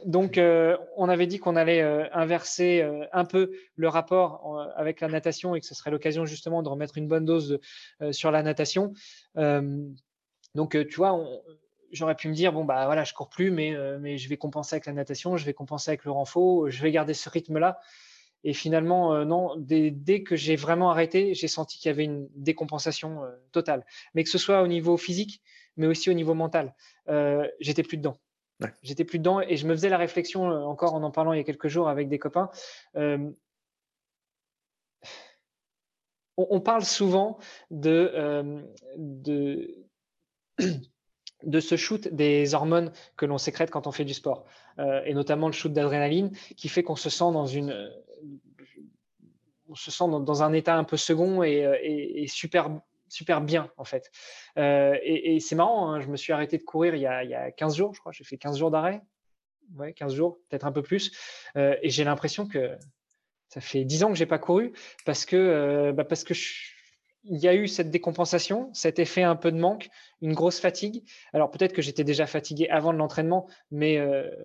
Donc, 0.05 0.37
euh, 0.37 0.77
on 0.97 1.09
avait 1.09 1.27
dit 1.27 1.39
qu'on 1.39 1.55
allait 1.55 1.81
inverser 2.13 2.87
un 3.11 3.25
peu 3.25 3.51
le 3.75 3.87
rapport 3.87 4.71
avec 4.75 4.99
la 4.99 5.07
natation 5.07 5.55
et 5.55 5.61
que 5.61 5.65
ce 5.65 5.73
serait 5.73 5.89
l'occasion 5.89 6.25
justement 6.25 6.61
de 6.61 6.69
remettre 6.69 6.97
une 6.99 7.07
bonne 7.07 7.25
dose 7.25 7.59
sur 8.11 8.29
la 8.29 8.43
natation. 8.43 8.93
donc, 9.35 10.77
tu 10.87 10.95
vois, 10.95 11.13
on, 11.13 11.41
j'aurais 11.91 12.15
pu 12.15 12.27
me 12.27 12.33
dire 12.33 12.53
bon 12.53 12.65
bah 12.65 12.85
voilà 12.85 13.03
je 13.03 13.13
cours 13.13 13.29
plus 13.29 13.51
mais, 13.51 13.75
euh, 13.75 13.97
mais 13.99 14.17
je 14.17 14.29
vais 14.29 14.37
compenser 14.37 14.75
avec 14.75 14.85
la 14.85 14.93
natation 14.93 15.37
je 15.37 15.45
vais 15.45 15.53
compenser 15.53 15.91
avec 15.91 16.05
le 16.05 16.11
renfort 16.11 16.69
je 16.69 16.81
vais 16.81 16.91
garder 16.91 17.13
ce 17.13 17.29
rythme 17.29 17.57
là 17.57 17.79
et 18.43 18.53
finalement 18.53 19.13
euh, 19.13 19.25
non 19.25 19.55
dès, 19.57 19.91
dès, 19.91 20.23
que 20.23 20.35
j'ai 20.35 20.55
vraiment 20.55 20.91
arrêté 20.91 21.33
j'ai 21.33 21.47
senti 21.47 21.77
qu'il 21.77 21.89
y 21.89 21.93
avait 21.93 22.05
une 22.05 22.27
décompensation 22.35 23.23
euh, 23.23 23.31
totale. 23.51 23.85
Mais 24.13 24.23
que 24.23 24.29
ce 24.29 24.37
soit 24.37 24.61
au 24.61 24.67
niveau 24.67 24.97
physique 24.97 25.41
mais 25.77 25.87
aussi 25.87 26.09
au 26.09 26.13
niveau 26.13 26.33
mental. 26.33 26.75
J'étais 27.59 27.83
plus 27.83 27.97
dedans. 27.97 28.17
J'étais 28.83 29.05
plus 29.05 29.19
dedans 29.19 29.39
et 29.39 29.55
je 29.55 29.65
me 29.65 29.73
faisais 29.73 29.89
la 29.89 29.97
réflexion 29.97 30.43
encore 30.43 30.93
en 30.93 31.03
en 31.03 31.11
parlant 31.11 31.33
il 31.33 31.37
y 31.37 31.39
a 31.39 31.45
quelques 31.45 31.69
jours 31.69 31.87
avec 31.87 32.09
des 32.09 32.19
copains. 32.19 32.49
On, 32.95 33.33
on, 36.37 36.59
parle 36.59 36.83
souvent 36.83 37.39
de, 37.69 38.63
de 38.97 39.81
de 41.43 41.59
ce 41.59 41.75
shoot 41.75 42.07
des 42.07 42.53
hormones 42.53 42.91
que 43.17 43.25
l'on 43.25 43.37
sécrète 43.37 43.71
quand 43.71 43.87
on 43.87 43.91
fait 43.91 44.05
du 44.05 44.13
sport, 44.13 44.45
euh, 44.79 45.01
et 45.05 45.13
notamment 45.13 45.47
le 45.47 45.53
shoot 45.53 45.71
d'adrénaline, 45.71 46.31
qui 46.57 46.69
fait 46.69 46.83
qu'on 46.83 46.95
se 46.95 47.09
sent 47.09 47.31
dans 47.31 47.45
une, 47.45 47.91
on 49.69 49.75
se 49.75 49.91
sent 49.91 50.05
dans, 50.07 50.43
un 50.43 50.53
état 50.53 50.75
un 50.75 50.83
peu 50.83 50.97
second 50.97 51.43
et, 51.43 51.65
euh, 51.65 52.27
super 52.27 52.69
super 53.07 53.41
bien 53.41 53.69
en 53.75 53.83
fait. 53.83 54.09
Euh, 54.57 54.97
et, 55.03 55.39
c'est 55.41 55.55
marrant, 55.55 55.91
hein, 55.91 55.99
je 55.99 56.07
me 56.07 56.15
suis 56.15 56.31
arrêté 56.31 56.57
de 56.57 56.63
courir 56.63 56.95
il 56.95 57.01
y, 57.01 57.07
a, 57.07 57.23
il 57.23 57.29
y, 57.29 57.35
a, 57.35 57.51
15 57.51 57.75
jours, 57.75 57.93
je 57.93 57.99
crois, 57.99 58.11
j'ai 58.11 58.23
fait 58.23 58.37
15 58.37 58.57
jours 58.57 58.71
d'arrêt, 58.71 59.01
ouais, 59.75 59.93
15 59.93 60.13
jours, 60.13 60.39
peut-être 60.49 60.65
un 60.65 60.71
peu 60.71 60.81
plus. 60.81 61.11
et 61.55 61.89
j'ai 61.89 62.03
l'impression 62.03 62.47
que 62.47 62.77
ça 63.49 63.59
fait 63.59 63.83
10 63.83 64.05
ans 64.05 64.09
que 64.09 64.15
j'ai 64.15 64.25
pas 64.25 64.39
couru 64.39 64.71
parce 65.05 65.25
que, 65.25 65.91
bah 65.91 66.05
parce 66.05 66.23
que 66.23 66.33
il 67.23 67.37
y 67.37 67.47
a 67.47 67.55
eu 67.55 67.67
cette 67.67 67.91
décompensation, 67.91 68.69
cet 68.73 68.99
effet 68.99 69.23
un 69.23 69.35
peu 69.35 69.51
de 69.51 69.57
manque, 69.57 69.89
une 70.21 70.33
grosse 70.33 70.59
fatigue. 70.59 71.03
Alors 71.33 71.51
peut-être 71.51 71.73
que 71.73 71.81
j'étais 71.81 72.03
déjà 72.03 72.25
fatigué 72.25 72.67
avant 72.69 72.91
l'entraînement, 72.91 73.47
mais 73.69 73.99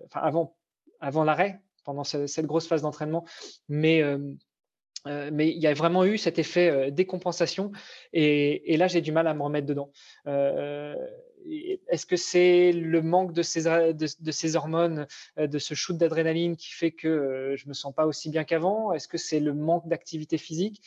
enfin 0.05 0.21
avant, 0.99 1.23
l'arrêt, 1.23 1.59
pendant 1.85 2.03
cette, 2.03 2.45
grosse 2.45 2.67
phase 2.67 2.83
d'entraînement, 2.83 3.25
mais 3.67 4.03
euh, 5.07 5.29
mais 5.31 5.49
il 5.49 5.57
y 5.57 5.67
a 5.67 5.73
vraiment 5.73 6.05
eu 6.05 6.17
cet 6.17 6.39
effet 6.39 6.69
euh, 6.69 6.91
décompensation 6.91 7.71
et, 8.13 8.75
là 8.77 8.87
j'ai 8.87 9.01
du 9.01 9.11
mal 9.11 9.27
à 9.27 9.33
me 9.33 9.41
remettre 9.41 9.67
dedans. 9.67 9.91
Euh, 10.27 10.95
est-ce 11.87 12.05
que 12.05 12.17
c'est 12.17 12.71
le 12.73 13.01
manque 13.01 13.31
de 13.31 13.41
ces, 13.41 13.63
de, 13.93 14.31
ces 14.31 14.55
hormones, 14.57 15.07
de 15.37 15.59
ce 15.59 15.75
shoot 15.75 15.95
d'adrénaline 15.95 16.57
qui 16.57 16.71
fait 16.71 16.91
que 16.91 17.53
je 17.55 17.69
me 17.69 17.73
sens 17.73 17.93
pas 17.93 18.05
aussi 18.05 18.29
bien 18.29 18.43
qu'avant? 18.43 18.91
Est-ce 18.91 19.07
que 19.07 19.17
c'est 19.17 19.39
le 19.39 19.53
manque 19.53 19.87
d'activité 19.87 20.37
physique? 20.37 20.81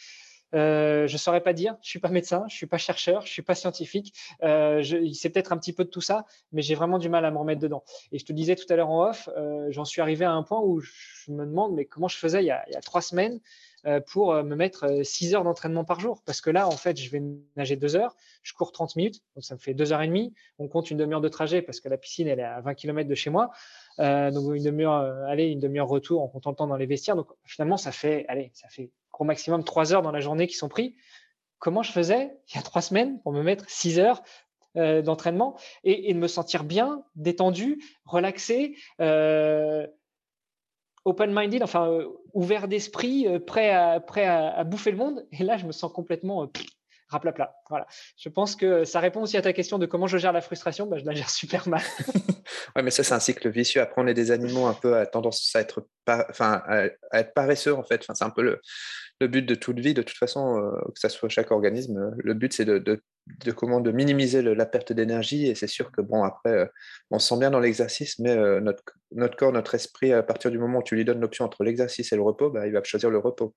Je 0.52 1.12
ne 1.12 1.18
saurais 1.18 1.40
pas 1.40 1.52
dire. 1.52 1.76
Je 1.82 1.88
suis 1.88 1.98
pas 1.98 2.08
médecin, 2.08 2.44
je 2.48 2.54
suis 2.54 2.66
pas 2.66 2.78
chercheur, 2.78 3.26
je 3.26 3.30
suis 3.30 3.42
pas 3.42 3.54
scientifique. 3.54 4.14
c'est 4.40 5.30
peut-être 5.30 5.52
un 5.52 5.58
petit 5.58 5.72
peu 5.72 5.84
de 5.84 5.90
tout 5.90 6.00
ça, 6.00 6.24
mais 6.52 6.62
j'ai 6.62 6.74
vraiment 6.74 6.98
du 6.98 7.08
mal 7.08 7.24
à 7.24 7.30
me 7.30 7.38
remettre 7.38 7.60
dedans. 7.60 7.84
Et 8.12 8.18
je 8.18 8.24
te 8.24 8.32
disais 8.32 8.56
tout 8.56 8.70
à 8.70 8.76
l'heure 8.76 8.90
en 8.90 9.08
off, 9.08 9.28
j'en 9.68 9.84
suis 9.84 10.00
arrivé 10.00 10.24
à 10.24 10.32
un 10.32 10.42
point 10.42 10.60
où 10.60 10.80
je 10.80 11.30
me 11.30 11.44
demande 11.46 11.74
mais 11.74 11.84
comment 11.84 12.08
je 12.08 12.16
faisais 12.16 12.42
il 12.42 12.46
y 12.46 12.50
a, 12.50 12.64
il 12.68 12.72
y 12.72 12.76
a 12.76 12.80
trois 12.80 13.02
semaines 13.02 13.40
euh, 13.86 14.00
pour 14.00 14.32
euh, 14.32 14.42
me 14.42 14.56
mettre 14.56 15.02
6 15.02 15.32
euh, 15.32 15.38
heures 15.38 15.44
d'entraînement 15.44 15.84
par 15.84 16.00
jour? 16.00 16.22
Parce 16.26 16.40
que 16.40 16.50
là, 16.50 16.68
en 16.68 16.72
fait, 16.72 17.00
je 17.00 17.10
vais 17.10 17.22
nager 17.56 17.76
2 17.76 17.96
heures, 17.96 18.14
je 18.42 18.52
cours 18.52 18.72
30 18.72 18.96
minutes, 18.96 19.22
donc 19.34 19.44
ça 19.44 19.54
me 19.54 19.60
fait 19.60 19.74
2 19.74 19.92
heures 19.92 20.02
et 20.02 20.06
demie. 20.06 20.34
On 20.58 20.68
compte 20.68 20.90
une 20.90 20.98
demi-heure 20.98 21.20
de 21.20 21.28
trajet 21.28 21.62
parce 21.62 21.80
que 21.80 21.88
la 21.88 21.96
piscine, 21.96 22.28
elle 22.28 22.40
est 22.40 22.44
à 22.44 22.60
20 22.60 22.74
km 22.74 23.08
de 23.08 23.14
chez 23.14 23.30
moi. 23.30 23.50
donc 23.98 24.54
une 24.54 24.64
demi-heure 24.64 25.26
aller, 25.26 25.46
une 25.46 25.60
demi-heure 25.60 25.88
retour 25.88 26.22
en 26.22 26.28
comptant 26.28 26.50
le 26.50 26.56
temps 26.56 26.66
dans 26.66 26.76
les 26.76 26.86
vestiaires. 26.86 27.16
Donc 27.16 27.28
finalement, 27.44 27.76
ça 27.76 27.92
fait, 27.92 28.26
allez, 28.28 28.50
ça 28.54 28.68
fait 28.68 28.90
au 29.18 29.24
maximum 29.24 29.64
3 29.64 29.92
heures 29.92 30.02
dans 30.02 30.12
la 30.12 30.20
journée 30.20 30.46
qui 30.46 30.56
sont 30.56 30.68
pris. 30.68 30.96
Comment 31.58 31.82
je 31.82 31.92
faisais 31.92 32.30
il 32.48 32.56
y 32.56 32.58
a 32.58 32.62
3 32.62 32.82
semaines 32.82 33.20
pour 33.22 33.32
me 33.32 33.42
mettre 33.42 33.68
6 33.68 33.98
heures 33.98 34.22
d'entraînement 34.76 35.58
et, 35.82 36.14
de 36.14 36.18
me 36.18 36.28
sentir 36.28 36.62
bien, 36.62 37.02
détendu, 37.16 37.82
relaxé, 38.04 38.76
euh, 39.00 39.84
open-minded, 41.04 41.62
enfin 41.62 41.90
euh, 41.90 42.08
ouvert 42.34 42.68
d'esprit, 42.68 43.26
euh, 43.26 43.38
prêt, 43.38 43.70
à, 43.70 44.00
prêt 44.00 44.26
à, 44.26 44.62
bouffer 44.64 44.90
le 44.90 44.96
monde. 44.96 45.26
Et 45.32 45.44
là, 45.44 45.56
je 45.56 45.66
me 45.66 45.72
sens 45.72 45.92
complètement 45.92 46.44
euh, 46.44 46.46
raplapla. 47.10 47.54
Voilà. 47.68 47.86
Je 48.16 48.28
pense 48.28 48.56
que 48.56 48.84
ça 48.84 49.00
répond 49.00 49.22
aussi 49.22 49.36
à 49.36 49.42
ta 49.42 49.52
question 49.52 49.78
de 49.78 49.86
comment 49.86 50.06
je 50.06 50.18
gère 50.18 50.32
la 50.32 50.40
frustration. 50.40 50.86
Bah, 50.86 50.98
je 50.98 51.04
la 51.04 51.12
gère 51.12 51.30
super 51.30 51.68
mal. 51.68 51.82
ouais, 52.76 52.82
mais 52.82 52.90
ça, 52.90 53.02
c'est 53.02 53.14
un 53.14 53.20
cycle 53.20 53.48
vicieux. 53.50 53.80
Après, 53.80 54.00
on 54.00 54.06
est 54.06 54.14
des 54.14 54.30
animaux 54.30 54.66
un 54.66 54.74
peu 54.74 54.96
à 54.96 55.06
tendance 55.06 55.54
à 55.54 55.60
être, 55.60 55.86
enfin, 56.08 56.62
à 56.66 57.20
être 57.20 57.34
paresseux, 57.34 57.74
en 57.74 57.82
fait. 57.82 58.02
Enfin, 58.02 58.14
c'est 58.14 58.24
un 58.24 58.30
peu 58.30 58.42
le, 58.42 58.60
but 59.26 59.42
de 59.42 59.54
toute 59.54 59.78
vie, 59.78 59.92
de 59.92 60.02
toute 60.02 60.16
façon, 60.16 60.72
que 60.94 60.98
ça 61.00 61.08
soit 61.08 61.28
chaque 61.28 61.50
organisme. 61.50 62.12
Le 62.16 62.34
but, 62.34 62.52
c'est 62.52 62.64
de, 62.64 63.02
de 63.44 63.52
comment 63.52 63.80
de 63.80 63.90
minimiser 63.90 64.42
la 64.42 64.66
perte 64.66 64.92
d'énergie 64.92 65.48
et 65.48 65.54
c'est 65.54 65.66
sûr 65.66 65.90
que 65.90 66.00
bon 66.00 66.22
après 66.22 66.50
euh, 66.50 66.66
on 67.10 67.18
se 67.18 67.28
sent 67.28 67.38
bien 67.38 67.50
dans 67.50 67.60
l'exercice 67.60 68.18
mais 68.18 68.30
euh, 68.30 68.60
notre, 68.60 68.82
notre 69.12 69.36
corps 69.36 69.52
notre 69.52 69.74
esprit 69.74 70.12
à 70.12 70.22
partir 70.22 70.50
du 70.50 70.58
moment 70.58 70.78
où 70.78 70.82
tu 70.82 70.94
lui 70.94 71.04
donnes 71.04 71.20
l'option 71.20 71.44
entre 71.44 71.64
l'exercice 71.64 72.12
et 72.12 72.16
le 72.16 72.22
repos 72.22 72.50
bah, 72.50 72.66
il 72.66 72.72
va 72.72 72.82
choisir 72.82 73.10
le 73.10 73.18
repos 73.18 73.52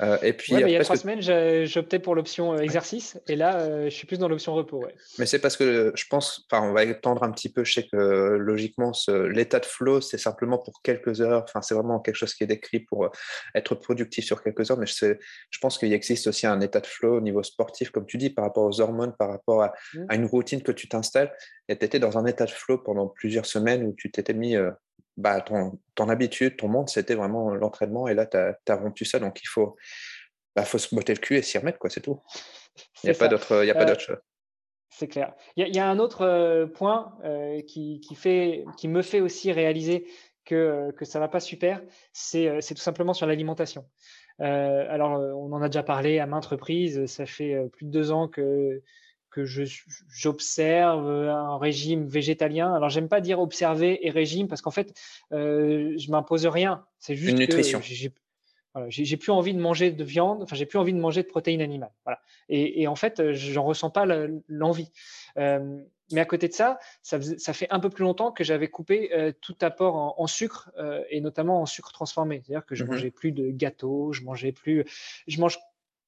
euh, 0.00 0.18
et 0.22 0.32
puis 0.32 0.54
il 0.54 0.68
y 0.68 0.76
a 0.76 0.84
trois 0.84 0.96
semaines 0.96 1.20
j'optais 1.66 1.98
pour 1.98 2.14
l'option 2.14 2.56
exercice 2.56 3.18
et 3.28 3.36
là 3.36 3.88
je 3.88 3.94
suis 3.94 4.06
plus 4.06 4.18
dans 4.18 4.28
l'option 4.28 4.54
repos 4.54 4.84
mais 5.18 5.26
c'est 5.26 5.38
parce 5.38 5.56
que 5.56 5.92
je 5.94 6.04
pense 6.08 6.46
enfin 6.50 6.66
on 6.68 6.72
va 6.72 6.84
étendre 6.84 7.22
un 7.22 7.30
petit 7.30 7.52
peu 7.52 7.64
je 7.64 7.72
sais 7.72 7.86
que 7.86 7.96
logiquement 7.96 8.92
l'état 9.08 9.60
de 9.60 9.66
flow 9.66 10.00
c'est 10.00 10.18
simplement 10.18 10.58
pour 10.58 10.82
quelques 10.82 11.20
heures 11.20 11.44
enfin 11.44 11.62
c'est 11.62 11.74
vraiment 11.74 12.00
quelque 12.00 12.16
chose 12.16 12.34
qui 12.34 12.44
est 12.44 12.48
décrit 12.48 12.80
pour 12.80 13.10
être 13.54 13.74
productif 13.74 14.24
sur 14.24 14.42
quelques 14.42 14.70
heures 14.70 14.78
mais 14.78 14.86
je, 14.86 15.14
je 15.50 15.58
pense 15.60 15.78
qu'il 15.78 15.92
existe 15.92 16.26
aussi 16.26 16.46
un 16.46 16.60
état 16.60 16.80
de 16.80 16.86
flow 16.86 17.18
au 17.18 17.20
niveau 17.20 17.42
sportif 17.42 17.90
comme 17.90 18.06
tu 18.06 18.18
dis 18.18 18.30
par 18.30 18.44
rapport 18.44 18.64
aux 18.64 18.80
hormones 18.80 19.09
par 19.18 19.28
rapport 19.28 19.62
mmh. 19.94 20.06
à, 20.08 20.14
une 20.14 20.26
routine 20.26 20.62
que 20.62 20.72
tu 20.72 20.88
t'installes. 20.88 21.32
Et 21.68 21.76
tu 21.76 21.84
étais 21.84 21.98
dans 21.98 22.18
un 22.18 22.26
état 22.26 22.44
de 22.44 22.50
flow 22.50 22.78
pendant 22.78 23.08
plusieurs 23.08 23.46
semaines 23.46 23.84
où 23.84 23.94
tu 23.94 24.10
t'étais 24.10 24.34
mis, 24.34 24.56
euh, 24.56 24.70
bah, 25.16 25.40
ton, 25.40 25.78
ton, 25.94 26.08
habitude, 26.08 26.56
ton 26.56 26.68
monde, 26.68 26.88
c'était 26.88 27.14
vraiment 27.14 27.54
l'entraînement. 27.54 28.08
Et 28.08 28.14
là, 28.14 28.26
tu 28.26 28.36
as, 28.36 28.76
rompu 28.76 29.04
ça. 29.04 29.18
Donc, 29.18 29.42
il 29.42 29.48
faut, 29.48 29.76
bah, 30.56 30.64
faut 30.64 30.78
se 30.78 30.94
botter 30.94 31.14
le 31.14 31.20
cul 31.20 31.36
et 31.36 31.42
s'y 31.42 31.58
remettre, 31.58 31.78
quoi, 31.78 31.90
c'est 31.90 32.00
tout. 32.00 32.20
Il 33.02 33.10
n'y 33.10 33.16
a, 33.16 33.18
pas 33.18 33.28
d'autre, 33.28 33.64
y 33.64 33.70
a 33.70 33.74
pas 33.74 33.84
d'autre 33.84 34.00
chose. 34.00 34.18
C'est 34.90 35.08
clair. 35.08 35.34
Il 35.56 35.74
y, 35.74 35.78
a 35.78 35.88
un 35.88 35.98
autre 35.98 36.22
euh, 36.22 36.66
point 36.66 37.16
euh, 37.24 37.62
qui, 37.62 38.00
qui, 38.00 38.14
fait, 38.16 38.64
qui 38.76 38.88
me 38.88 39.02
fait 39.02 39.20
aussi 39.20 39.52
réaliser 39.52 40.06
que, 40.50 40.90
que 40.96 41.04
ça 41.04 41.20
va 41.20 41.28
pas 41.28 41.40
super, 41.40 41.80
c'est 42.12 42.60
tout 42.60 42.76
simplement 42.76 43.14
sur 43.14 43.26
l'alimentation. 43.26 43.84
alors, 44.38 45.12
on 45.12 45.52
en 45.52 45.62
a 45.62 45.68
déjà 45.68 45.82
parlé 45.82 46.18
à 46.18 46.26
maintes 46.26 46.46
reprises. 46.46 47.06
Ça 47.06 47.26
fait 47.26 47.56
plus 47.72 47.86
de 47.86 47.90
deux 47.90 48.10
ans 48.10 48.28
que, 48.28 48.82
que 49.30 49.44
j'observe 49.44 51.08
un 51.08 51.56
régime 51.56 52.06
végétalien. 52.06 52.74
Alors, 52.74 52.88
j'aime 52.90 53.08
pas 53.08 53.20
dire 53.20 53.40
observer 53.40 54.06
et 54.06 54.10
régime 54.10 54.48
parce 54.48 54.60
qu'en 54.60 54.70
fait, 54.70 54.92
euh, 55.32 55.94
je 55.96 56.10
m'impose 56.10 56.46
rien. 56.46 56.84
C'est 56.98 57.14
juste 57.14 57.32
une 57.32 57.38
nutrition. 57.38 57.80
j'ai 58.88 59.16
plus 59.16 59.32
envie 59.32 59.54
de 59.54 59.60
manger 59.60 59.92
de 59.92 60.04
viande. 60.04 60.42
Enfin, 60.42 60.56
j'ai 60.56 60.66
plus 60.66 60.78
envie 60.78 60.92
de 60.92 60.98
manger 60.98 61.22
de 61.22 61.28
protéines 61.28 61.62
animales. 61.62 61.92
Voilà. 62.04 62.20
Et, 62.48 62.82
et 62.82 62.88
en 62.88 62.96
fait, 62.96 63.32
j'en 63.32 63.64
ressens 63.64 63.90
pas 63.90 64.04
l'envie. 64.48 64.90
Euh, 65.38 65.80
mais 66.12 66.20
à 66.20 66.24
côté 66.24 66.48
de 66.48 66.52
ça, 66.52 66.78
ça, 67.02 67.18
ça, 67.20 67.52
fait 67.52 67.68
un 67.70 67.80
peu 67.80 67.90
plus 67.90 68.02
longtemps 68.02 68.32
que 68.32 68.44
j'avais 68.44 68.68
coupé 68.68 69.10
euh, 69.14 69.32
tout 69.40 69.56
apport 69.60 70.20
en, 70.20 70.26
sucre 70.26 70.70
euh, 70.78 71.02
et 71.10 71.20
notamment 71.20 71.62
en 71.62 71.66
sucre 71.66 71.92
transformé. 71.92 72.42
C'est-à-dire 72.44 72.66
que 72.66 72.74
je 72.74 72.84
mmh 72.84 72.88
mangeais 72.88 73.10
plus 73.10 73.32
de 73.32 73.50
gâteaux, 73.50 74.12
je 74.12 74.22
mangeais 74.22 74.52
plus, 74.52 74.84
je 75.26 75.40
mange 75.40 75.58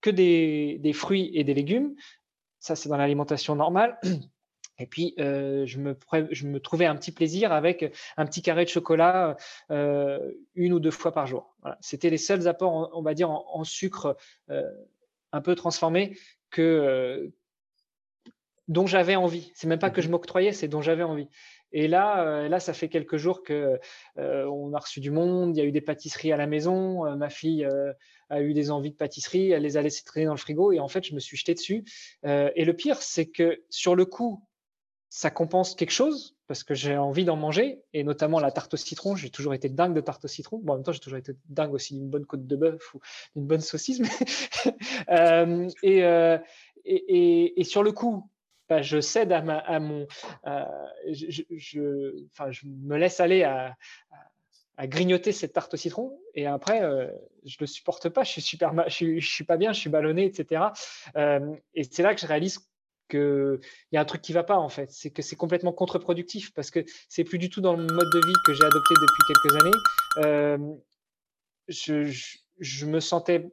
que 0.00 0.10
des, 0.10 0.78
des 0.80 0.92
fruits 0.92 1.30
et 1.34 1.44
des 1.44 1.54
légumes. 1.54 1.94
Ça, 2.58 2.76
c'est 2.76 2.88
dans 2.88 2.96
l'alimentation 2.96 3.54
normale. 3.54 3.98
Et 4.78 4.86
puis, 4.86 5.14
euh, 5.20 5.64
je, 5.66 5.78
me, 5.78 5.96
je, 6.30 6.46
me, 6.46 6.58
trouvais 6.58 6.86
un 6.86 6.96
petit 6.96 7.12
plaisir 7.12 7.52
avec 7.52 7.94
un 8.16 8.24
petit 8.24 8.42
carré 8.42 8.64
de 8.64 8.70
chocolat 8.70 9.36
une 9.68 10.72
ou 10.72 10.80
deux 10.80 10.90
fois 10.90 11.12
par 11.12 11.26
jour. 11.26 11.54
Voilà. 11.60 11.78
C'était 11.80 12.10
les 12.10 12.18
seuls 12.18 12.48
apports, 12.48 12.90
on, 12.92 13.02
va 13.02 13.14
dire, 13.14 13.30
en, 13.30 13.62
sucre 13.64 14.16
un 14.48 15.40
peu 15.40 15.54
transformé 15.54 16.18
que, 16.50 17.32
dont 18.68 18.87
j'avais 18.87 19.16
envie. 19.16 19.51
C'est 19.55 19.66
même 19.66 19.79
pas 19.79 19.90
que 19.90 20.01
je 20.01 20.09
mmh 20.09 20.11
m'octroyais, 20.12 20.53
c'est 20.53 20.68
dont 20.68 20.83
j'avais 20.83 21.03
envie. 21.03 21.29
Et 21.72 21.88
là, 21.88 22.48
là, 22.48 22.61
ça 22.61 22.75
fait 22.75 22.88
quelques 22.88 23.16
jours 23.16 23.42
que 23.42 23.81
on 24.16 24.75
a 24.75 24.79
reçu 24.79 25.01
du 25.01 25.11
monde. 25.11 25.57
Il 25.57 25.59
y 25.59 25.62
a 25.62 25.64
eu 25.64 25.72
des 25.72 25.81
pâtisseries 25.81 26.31
à 26.31 26.37
la 26.37 26.46
maison. 26.46 27.16
ma 27.16 27.31
fille 27.31 27.66
a 28.33 28.40
eu 28.42 28.55
des 28.55 28.70
envies 28.70 28.90
de 28.90 28.96
pâtisserie, 28.96 29.51
elle 29.51 29.62
les 29.62 29.77
a 29.77 29.83
laissées 29.83 30.05
traîner 30.05 30.27
dans 30.27 30.33
le 30.33 30.38
frigo 30.38 30.72
et 30.72 30.81
en 30.81 30.88
fait, 30.88 31.05
je 31.05 31.14
me 31.14 31.20
suis 31.20 31.37
jeté 31.37 31.55
dessus. 31.55 31.85
Euh, 32.25 32.51
et 32.57 32.64
le 32.64 32.75
pire, 32.75 33.01
c'est 33.03 33.27
que 33.27 33.62
sur 33.68 33.94
le 33.94 34.07
coup, 34.07 34.42
ça 35.11 35.31
compense 35.31 35.75
quelque 35.75 35.92
chose 35.92 36.35
parce 36.46 36.64
que 36.64 36.75
j'ai 36.75 36.96
envie 36.96 37.27
d'en 37.27 37.37
manger 37.37 37.83
et 37.92 38.03
notamment 38.03 38.40
la 38.40 38.51
tarte 38.51 38.72
au 38.75 38.77
citron. 38.79 39.16
J'ai 39.16 39.29
toujours 39.29 39.53
été 39.53 39.68
dingue 39.68 39.94
de 39.94 40.01
tarte 40.01 40.25
au 40.25 40.29
citron. 40.29 40.59
Bon, 40.62 40.72
en 40.72 40.77
même 40.77 40.85
temps, 40.85 40.92
j'ai 40.92 41.01
toujours 41.01 41.18
été 41.18 41.35
dingue 41.51 41.75
aussi 41.75 41.94
d'une 41.94 42.09
bonne 42.09 42.25
côte 42.25 42.46
de 42.46 42.57
bœuf 42.57 42.94
ou 42.94 43.01
d'une 43.37 43.46
bonne 43.46 43.61
saucisse. 43.61 44.01
Euh, 45.11 45.68
euh, 45.85 46.38
et, 46.85 47.61
et, 47.61 47.64
sur 47.64 47.83
le 47.83 47.92
coup, 47.92 48.31
je 48.70 49.01
cède 49.01 49.33
à, 49.33 49.81
mon, 49.81 50.07
enfin, 50.44 50.66
je 52.51 52.66
me 52.66 52.96
laisse 52.96 53.20
aller 53.20 53.42
à, 53.44 53.77
grignoter 54.87 55.31
cette 55.33 55.53
tarte 55.53 55.75
au 55.75 55.77
citron 55.77 56.18
et 56.35 56.46
après 56.46 56.83
euh, 56.83 57.07
je 57.44 57.57
le 57.61 57.66
supporte 57.66 58.09
pas 58.09 58.25
je 58.25 58.31
suis 58.31 58.40
super 58.40 58.72
je, 58.88 59.20
je, 59.20 59.29
suis 59.29 59.44
pas 59.44 59.57
bien 59.57 59.72
je 59.72 59.79
suis 59.79 59.90
ballonné 59.90 60.25
etc 60.25 60.61
euh, 61.16 61.55
et 61.75 61.85
c'est 61.85 62.03
là 62.03 62.16
que 62.16 62.20
je 62.20 62.27
réalise 62.27 62.59
que 63.12 63.61
il 63.90 63.94
y 63.94 63.98
a 63.98 64.01
un 64.01 64.05
truc 64.07 64.22
qui 64.22 64.33
va 64.33 64.42
pas 64.42 64.57
en 64.57 64.68
fait. 64.68 64.90
C'est 64.90 65.11
que 65.11 65.22
c'est 65.22 65.37
complètement 65.37 65.72
contre-productif 65.72 66.53
parce 66.55 66.70
que 66.70 66.81
c'est 67.09 67.25
plus 67.25 67.38
du 67.38 67.51
tout 67.51 67.61
dans 67.61 67.75
le 67.75 67.83
mode 67.83 68.11
de 68.12 68.27
vie 68.27 68.33
que 68.46 68.55
j'ai 68.55 68.64
adopté 68.64 68.94
depuis 68.94 69.22
quelques 69.29 69.62
années. 69.62 69.79
Euh, 70.25 70.75
je, 71.68 72.87
me 72.87 73.01
sentais 73.01 73.51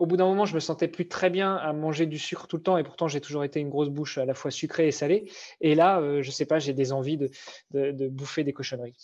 au 0.00 0.06
bout 0.06 0.16
d'un 0.16 0.26
moment, 0.26 0.46
je 0.46 0.54
me 0.54 0.60
sentais 0.60 0.88
plus 0.88 1.06
très 1.06 1.28
bien 1.28 1.54
à 1.56 1.74
manger 1.74 2.06
du 2.06 2.18
sucre 2.18 2.46
tout 2.46 2.56
le 2.56 2.62
temps, 2.62 2.78
et 2.78 2.82
pourtant 2.82 3.06
j'ai 3.06 3.20
toujours 3.20 3.44
été 3.44 3.60
une 3.60 3.68
grosse 3.68 3.90
bouche 3.90 4.16
à 4.16 4.24
la 4.24 4.32
fois 4.32 4.50
sucrée 4.50 4.88
et 4.88 4.92
salée. 4.92 5.30
Et 5.60 5.74
là, 5.74 6.00
euh, 6.00 6.22
je 6.22 6.30
sais 6.30 6.46
pas, 6.46 6.58
j'ai 6.58 6.72
des 6.72 6.90
envies 6.90 7.18
de, 7.18 7.30
de, 7.72 7.92
de 7.92 8.08
bouffer 8.08 8.42
des 8.42 8.54
cochonneries. 8.54 8.96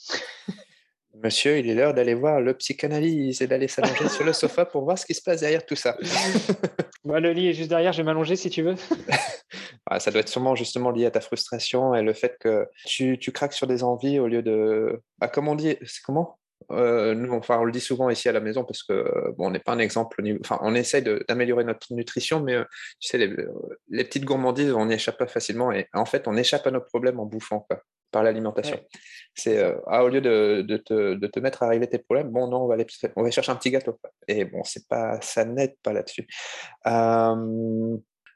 Monsieur, 1.23 1.59
il 1.59 1.69
est 1.69 1.75
l'heure 1.75 1.95
d'aller 1.95 2.15
voir 2.15 2.41
le 2.41 2.55
psychanalyse 2.55 3.41
et 3.41 3.47
d'aller 3.47 3.69
s'allonger 3.69 4.09
sur 4.09 4.25
le 4.25 4.33
sofa 4.35 4.65
pour 4.65 4.85
voir 4.85 4.99
ce 4.99 5.05
qui 5.05 5.15
se 5.15 5.23
passe 5.23 5.41
derrière 5.41 5.65
tout 5.65 5.77
ça. 5.77 5.97
Moi, 7.05 7.21
le 7.21 7.33
lit 7.33 7.49
est 7.49 7.53
juste 7.55 7.71
derrière, 7.71 7.93
je 7.93 7.99
vais 7.99 8.05
m'allonger 8.05 8.37
si 8.37 8.49
tu 8.49 8.63
veux. 8.63 8.75
ça 9.99 10.11
doit 10.11 10.21
être 10.21 10.29
sûrement 10.29 10.55
justement 10.55 10.91
lié 10.91 11.07
à 11.07 11.11
ta 11.11 11.21
frustration 11.21 11.95
et 11.95 12.03
le 12.03 12.15
fait 12.15 12.37
que 12.41 12.67
tu, 12.87 13.19
tu 13.19 13.33
craques 13.33 13.55
sur 13.55 13.67
des 13.67 13.83
envies 13.83 14.19
au 14.19 14.29
lieu 14.29 14.43
de. 14.43 15.03
Bah, 15.19 15.29
comment 15.29 15.53
on 15.53 15.57
dit 15.57 15.77
C'est 15.85 16.03
comment? 16.03 16.39
Euh, 16.71 17.15
nous, 17.15 17.33
enfin, 17.33 17.59
on 17.59 17.65
le 17.65 17.73
dit 17.73 17.81
souvent 17.81 18.11
ici 18.11 18.29
à 18.29 18.33
la 18.33 18.41
maison 18.41 18.65
parce 18.65 18.83
que 18.83 19.33
bon, 19.37 19.47
on 19.47 19.51
n'est 19.51 19.61
pas 19.61 19.73
un 19.73 19.79
exemple. 19.79 20.23
Enfin, 20.41 20.59
on 20.63 20.75
essaie 20.75 21.03
d'améliorer 21.03 21.65
notre 21.65 21.93
nutrition, 21.93 22.41
mais 22.41 22.55
euh, 22.55 22.65
tu 23.01 23.09
sais, 23.09 23.19
les, 23.19 23.35
les, 23.89 24.05
petites 24.05 24.25
gourmandises, 24.25 24.73
on 24.73 24.87
n'y 24.87 24.95
échappe 24.95 25.19
pas 25.19 25.27
facilement. 25.27 25.73
Et 25.73 25.89
en 25.93 26.05
fait, 26.05 26.27
on 26.29 26.37
échappe 26.37 26.67
à 26.67 26.71
nos 26.71 26.81
problèmes 26.81 27.21
en 27.21 27.27
bouffant. 27.27 27.61
Quoi 27.61 27.83
par 28.13 28.23
l'alimentation. 28.23 28.79
C'est 29.35 29.61
ah, 29.89 30.05
au 30.05 30.09
lieu 30.09 30.21
de, 30.21 30.63
de, 30.67 30.77
te, 30.77 31.15
de, 31.15 31.27
te, 31.27 31.41
mettre 31.41 31.65
à 31.65 31.67
arriver 31.67 31.89
tes 31.89 31.99
problèmes, 31.99 32.31
bon 32.31 32.47
non, 32.47 32.63
on 32.63 32.67
va, 32.69 32.75
aller, 32.75 32.87
on 33.17 33.25
va 33.25 33.31
chercher 33.33 33.51
un 33.51 33.57
petit 33.57 33.73
gâteau. 33.73 33.99
Et 34.29 34.45
bon, 34.45 34.63
c'est 34.63 34.87
pas, 34.87 35.21
ça 35.21 35.45
n'aide 35.45 35.75
pas 35.83 35.93
là-dessus. 35.93 36.27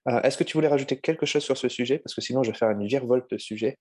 Est-ce 0.07 0.37
que 0.37 0.45
tu 0.45 0.57
voulais 0.57 0.69
rajouter 0.69 0.99
quelque 0.99 1.25
chose 1.25 1.43
sur 1.43 1.57
ce 1.57 1.69
sujet? 1.69 1.99
Parce 1.99 2.14
que 2.14 2.21
sinon, 2.21 2.43
je 2.43 2.51
vais 2.51 2.59
faire 2.59 2.71
une 2.71 2.87
virevolte 2.87 3.31
de 3.31 3.38
sujet. 3.38 3.79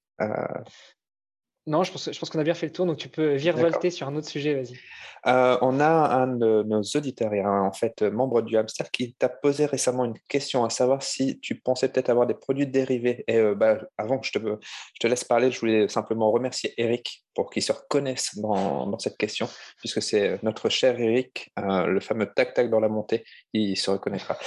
Non, 1.67 1.83
je 1.83 1.91
pense, 1.91 2.11
je 2.11 2.17
pense 2.17 2.29
qu'on 2.29 2.39
a 2.39 2.43
bien 2.43 2.53
fait 2.53 2.65
le 2.65 2.71
tour, 2.71 2.85
donc 2.85 2.97
tu 2.97 3.09
peux 3.09 3.35
virevolter 3.35 3.91
sur 3.91 4.07
un 4.07 4.15
autre 4.15 4.27
sujet, 4.27 4.55
vas-y. 4.55 4.79
Euh, 5.27 5.57
on 5.61 5.79
a 5.79 5.85
un 5.85 6.27
de 6.27 6.63
nos 6.63 6.81
auditeurs, 6.81 7.33
et 7.33 7.45
en 7.45 7.71
fait 7.73 8.01
membre 8.01 8.41
du 8.41 8.57
hamster, 8.57 8.89
qui 8.91 9.13
t'a 9.13 9.29
posé 9.29 9.65
récemment 9.65 10.05
une 10.05 10.17
question 10.27 10.63
à 10.63 10.69
savoir 10.69 11.03
si 11.03 11.39
tu 11.41 11.55
pensais 11.55 11.89
peut-être 11.89 12.09
avoir 12.09 12.25
des 12.25 12.33
produits 12.33 12.67
dérivés. 12.67 13.23
Et 13.27 13.37
euh, 13.37 13.55
bah, 13.55 13.79
avant 13.97 14.19
que 14.19 14.27
je 14.27 14.31
te, 14.31 14.39
je 14.39 14.99
te 14.99 15.07
laisse 15.07 15.23
parler, 15.23 15.51
je 15.51 15.59
voulais 15.59 15.87
simplement 15.89 16.31
remercier 16.31 16.73
Eric 16.77 17.23
pour 17.35 17.49
qu'il 17.49 17.63
se 17.63 17.71
reconnaisse 17.71 18.37
dans, 18.37 18.87
dans, 18.87 18.99
cette 18.99 19.17
question, 19.17 19.47
puisque 19.77 20.01
c'est 20.01 20.41
notre 20.43 20.69
cher 20.69 20.99
Eric, 20.99 21.51
euh, 21.59 21.87
le 21.87 21.99
fameux 21.99 22.31
tac-tac 22.33 22.69
dans 22.69 22.79
la 22.79 22.89
montée, 22.89 23.25
il 23.53 23.75
se 23.75 23.91
reconnaîtra, 23.91 24.37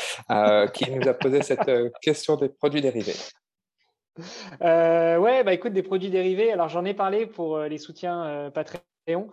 qui 0.72 0.90
nous 0.90 1.08
a 1.08 1.14
posé 1.14 1.42
cette 1.42 1.70
question 2.00 2.36
des 2.36 2.48
produits 2.48 2.80
dérivés. 2.80 3.14
Euh, 4.62 5.18
ouais, 5.18 5.42
bah 5.44 5.54
écoute, 5.54 5.72
des 5.72 5.82
produits 5.82 6.10
dérivés. 6.10 6.52
Alors 6.52 6.68
j'en 6.68 6.84
ai 6.84 6.94
parlé 6.94 7.26
pour 7.26 7.58
les 7.60 7.78
soutiens 7.78 8.50
Patreon. 8.54 9.28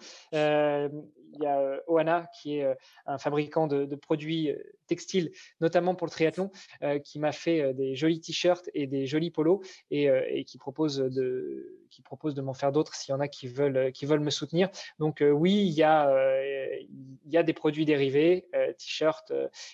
Il 1.34 1.44
y 1.44 1.46
a 1.46 1.80
Oana 1.88 2.30
qui 2.34 2.58
est 2.58 2.78
un 3.06 3.18
fabricant 3.18 3.68
de, 3.68 3.96
produits 3.96 4.52
textiles, 4.88 5.32
notamment 5.62 5.96
pour 5.96 6.08
le 6.08 6.12
triathlon, 6.12 6.52
qui 7.04 7.20
m'a 7.20 7.32
fait 7.32 7.74
des 7.74 7.96
jolis 7.96 8.22
t-shirts 8.22 8.70
et 8.74 8.88
des 8.88 9.06
jolis 9.06 9.32
polos 9.32 9.62
et, 9.92 10.44
qui 10.46 10.58
propose 10.58 10.98
de 10.98 11.76
qui 11.90 12.02
propose 12.04 12.36
de 12.36 12.42
m'en 12.42 12.54
faire 12.54 12.72
d'autres 12.72 12.94
s'il 12.94 13.12
y 13.14 13.16
en 13.16 13.20
a 13.20 13.28
qui 13.28 13.48
veulent, 13.48 13.92
qui 13.92 14.06
veulent 14.06 14.20
me 14.20 14.30
soutenir. 14.30 14.70
Donc 15.00 15.24
oui, 15.24 15.66
il 15.66 15.74
y, 15.74 15.84
a, 15.84 16.12
il 17.26 17.34
y 17.34 17.44
des 17.44 17.54
produits 17.54 17.86
dérivés, 17.86 18.48
t-shirts 18.78 19.34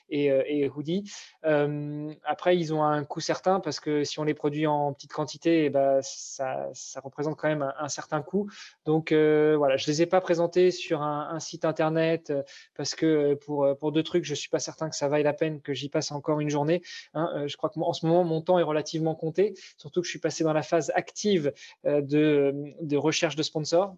et, 0.10 0.26
et 0.26 0.70
hoodies. 0.70 1.12
après, 1.44 2.58
ils 2.58 2.74
ont 2.74 2.84
un 2.84 3.04
coût 3.04 3.20
certain 3.20 3.60
parce 3.60 3.80
que 3.80 4.04
si 4.04 4.20
on 4.20 4.24
les 4.24 4.34
produit 4.34 4.68
en 4.68 4.94
petite 4.94 5.14
quantité, 5.14 5.66
eh 5.66 5.70
ben, 5.70 6.00
ça, 6.02 6.70
ça, 6.74 7.00
représente 7.02 7.38
quand 7.38 7.48
même 7.48 7.74
un, 7.78 7.90
certain 7.90 8.22
coût. 8.22 8.50
Donc 8.86 9.12
voilà, 9.12 9.78
je 9.78 9.90
ne 9.90 9.94
les 9.94 10.02
ai 10.04 10.06
pas 10.06 10.22
présentés 10.22 10.72
sur 10.72 11.02
un, 11.02 11.30
un 11.30 11.40
site 11.46 11.66
internet 11.66 12.34
parce 12.76 12.96
que 12.96 13.36
pour, 13.36 13.68
pour 13.80 13.92
deux 13.92 14.04
trucs, 14.04 14.26
je 14.26 14.32
ne 14.32 14.36
suis 14.36 14.50
pas 14.50 14.60
certain 14.60 14.90
que 14.90 14.96
ça 14.96 15.08
vaille 15.08 15.24
la 15.24 15.34
peine 15.34 15.62
que 15.62 15.74
j'y 15.74 15.90
passe 15.90 16.12
encore 16.12 16.40
une 16.40 16.50
journée. 16.50 16.82
Hein. 17.14 17.46
Je 17.48 17.56
crois 17.58 17.70
qu'en 17.70 17.94
ce 17.94 18.06
moment, 18.06 18.24
mon 18.24 18.42
temps 18.42 18.60
est 18.60 18.64
relativement 18.64 19.16
compté, 19.16 19.54
surtout 19.78 20.02
que 20.02 20.06
je 20.06 20.12
suis 20.12 20.20
passé 20.20 20.44
dans 20.44 20.54
la 20.54 20.64
phase 20.64 20.92
active 20.96 21.54
de, 21.84 22.96
recherche 22.96 23.36
de 23.36 23.44
sponsors. 23.44 23.96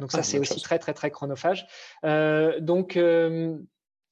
Donc 0.00 0.12
ça, 0.12 0.18
ah, 0.18 0.22
c'est 0.22 0.38
aussi 0.38 0.60
très, 0.60 0.78
très, 0.78 0.92
très 0.92 1.10
chronophage. 1.10 1.66
Euh, 2.04 2.60
donc, 2.60 2.96
euh, 2.96 3.58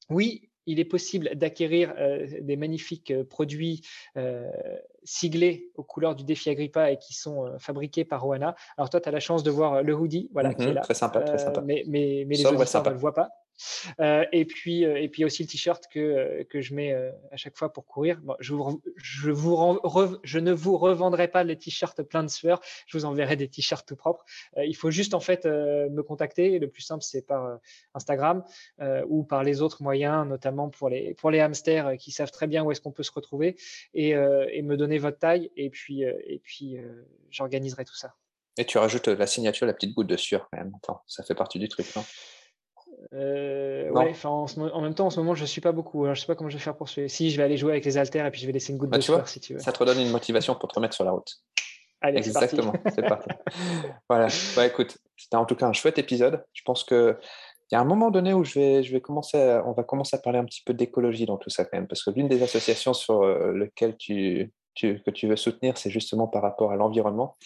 oui, 0.09 0.51
il 0.67 0.81
est 0.81 0.85
possible 0.85 1.31
d'acquérir 1.35 1.95
euh, 1.99 2.27
des 2.41 2.57
magnifiques 2.57 3.13
produits 3.25 3.83
siglés 5.05 5.71
aux 5.75 5.83
couleurs 5.83 6.15
du 6.15 6.25
défi 6.25 6.51
Agrippa 6.51 6.91
et 6.91 6.99
qui 6.99 7.15
sont 7.15 7.59
fabriqués 7.59 8.05
par 8.05 8.27
Oana. 8.27 8.55
Alors 8.77 8.91
toi, 8.91 9.01
tu 9.01 9.09
as 9.09 9.13
la 9.13 9.21
chance 9.21 9.43
de 9.43 9.51
voir 9.51 9.83
le 9.83 9.95
hoodie, 9.95 10.31
voilà, 10.33 10.55
qui 10.55 10.63
est 10.63 10.69
mhm, 10.69 10.75
là. 10.75 10.81
Très 10.83 10.95
sympa, 10.95 11.21
très 11.23 11.39
sympa. 11.39 11.61
mais, 11.61 11.85
mais, 11.87 12.25
les 12.25 12.47
auditeurs 12.47 12.85
ne 12.85 12.91
le 12.91 12.97
voient 12.97 13.15
pas. 13.15 13.31
Euh, 14.01 14.25
et 14.33 14.45
puis 14.45 14.85
euh, 14.85 15.01
et 15.01 15.09
puis 15.09 15.25
aussi 15.25 15.43
le 15.43 15.49
t-shirt 15.49 15.87
que, 15.91 15.99
euh, 15.99 16.45
que 16.45 16.61
je 16.61 16.75
mets 16.75 16.93
à 17.31 17.37
chaque 17.37 17.57
fois 17.57 17.73
pour 17.73 17.87
courir. 17.87 18.21
je, 18.41 18.55
vous, 18.55 18.83
je, 18.97 19.31
vous 19.31 19.79
je 20.23 20.39
ne 20.39 20.53
vous 20.53 20.77
revendrai 20.79 21.29
pas 21.29 21.45
les 21.45 21.57
t-shirts 21.57 22.03
pleins 22.03 22.23
de 22.23 22.29
sueur. 22.29 22.61
Je 22.87 22.97
vous 22.97 23.05
enverrai 23.05 23.37
des 23.37 23.49
t-shirts 23.49 23.87
tout 23.87 23.97
propres. 23.97 24.25
il 24.57 24.77
faut 24.77 24.91
juste 24.91 25.15
en 25.15 25.21
fait 25.21 25.45
me 25.47 26.03
contacter. 26.03 26.59
Le 26.59 26.69
plus 26.69 26.83
simple 26.83 27.03
c'est 27.03 27.27
par 27.27 27.59
Instagram 27.95 28.45
ou 29.09 29.25
par 29.25 29.43
les 29.43 29.63
autres 29.63 29.83
moyens, 29.83 30.27
notamment 30.27 30.71
pour 30.71 30.89
les 30.89 31.15
pour 31.15 31.31
les 31.31 31.41
hamsters 31.41 31.97
qui 31.99 32.11
savent 32.11 32.31
très 32.31 32.47
bien 32.47 32.63
où 32.65 32.71
est-ce 32.71 32.81
qu'on 32.81 32.93
peut 32.93 33.03
se 33.03 33.13
retrouver 33.13 33.57
et, 33.95 34.11
et, 34.11 34.63
me 34.63 34.77
donner 34.77 34.99
votre 34.99 35.19
taille. 35.19 35.51
Et 35.57 35.71
puis 35.71 36.03
et 36.03 36.41
puis 36.43 36.77
j'organiserai 37.31 37.85
tout 37.85 37.97
ça. 37.97 38.15
Et 38.59 38.67
tu 38.67 38.77
rajoutes 38.79 39.09
la 39.09 39.27
signature, 39.27 39.67
la 39.67 39.73
petite 39.73 39.95
goutte 39.95 40.09
de 40.09 40.17
sueur 40.17 40.49
quand 40.51 40.59
même. 40.59 40.73
ça 41.07 41.23
fait 41.23 41.35
partie 41.35 41.59
du 41.59 41.69
truc, 41.69 41.87
non? 41.97 42.05
Euh, 43.13 43.91
ouais, 43.91 44.15
en, 44.25 44.47
en, 44.47 44.81
même 44.81 44.95
temps, 44.95 45.07
en 45.07 45.11
ce 45.11 45.21
moment, 45.21 45.35
je 45.35 45.43
ne 45.43 45.47
suis 45.47 45.61
pas 45.61 45.73
beaucoup. 45.73 46.05
Alors, 46.05 46.15
je 46.15 46.21
sais 46.21 46.27
pas 46.27 46.35
comment 46.35 46.51
je 46.51 46.57
vais 46.57 46.63
faire 46.63 46.77
pour 46.77 46.89
suivre. 46.89 47.09
Si, 47.09 47.31
je 47.31 47.37
vais 47.37 47.43
aller 47.43 47.57
jouer 47.57 47.73
avec 47.73 47.85
les 47.85 47.99
haltères 47.99 48.27
et 48.27 48.31
puis 48.31 48.41
je 48.41 48.47
vais 48.47 48.53
laisser 48.53 48.73
une 48.73 48.79
goutte 48.79 48.91
bah, 48.91 48.99
de 48.99 49.03
sueur 49.03 49.27
si 49.29 49.41
tu 49.41 49.55
veux. 49.55 49.61
Ça 49.61 49.73
te 49.73 49.79
redonne 49.79 50.01
une 50.01 50.11
motivation 50.11 50.55
pour 50.55 50.69
te 50.69 50.75
remettre 50.75 50.95
sur 50.95 51.05
la 51.05 51.13
route. 51.13 51.37
Allez, 52.01 52.19
Exactement, 52.19 52.73
c'est 52.95 53.07
parti. 53.07 53.29
voilà. 54.09 54.27
Bah, 54.57 54.67
écoute, 54.67 54.99
c'était 55.17 55.37
en 55.37 55.45
tout 55.45 55.55
cas 55.55 55.67
un 55.67 55.73
chouette 55.73 55.99
épisode. 55.99 56.45
Je 56.53 56.63
pense 56.65 56.85
que 56.85 57.17
il 57.71 57.75
y 57.75 57.79
a 57.79 57.81
un 57.81 57.85
moment 57.85 58.11
donné 58.11 58.35
où 58.35 58.45
je 58.45 58.59
vais, 58.59 58.83
je 58.83 58.93
vais 58.93 59.01
commencer, 59.01 59.61
on 59.65 59.73
va 59.73 59.83
commencer 59.83 60.15
à 60.15 60.19
parler 60.19 60.39
un 60.39 60.45
petit 60.45 60.63
peu 60.63 60.75
d'écologie 60.75 61.25
dans 61.25 61.39
tout 61.39 61.49
ça 61.49 61.65
quand 61.65 61.79
même, 61.79 61.87
parce 61.87 62.05
que 62.05 62.11
l'une 62.11 62.29
des 62.29 62.43
associations 62.43 62.93
sur 62.93 63.23
euh, 63.23 63.53
lesquelles 63.57 63.97
tu, 63.97 64.53
tu, 64.75 65.01
que 65.01 65.11
tu 65.11 65.27
veux 65.27 65.37
soutenir, 65.37 65.79
c'est 65.79 65.89
justement 65.89 66.27
par 66.27 66.43
rapport 66.43 66.73
à 66.73 66.77
l'environnement. 66.77 67.37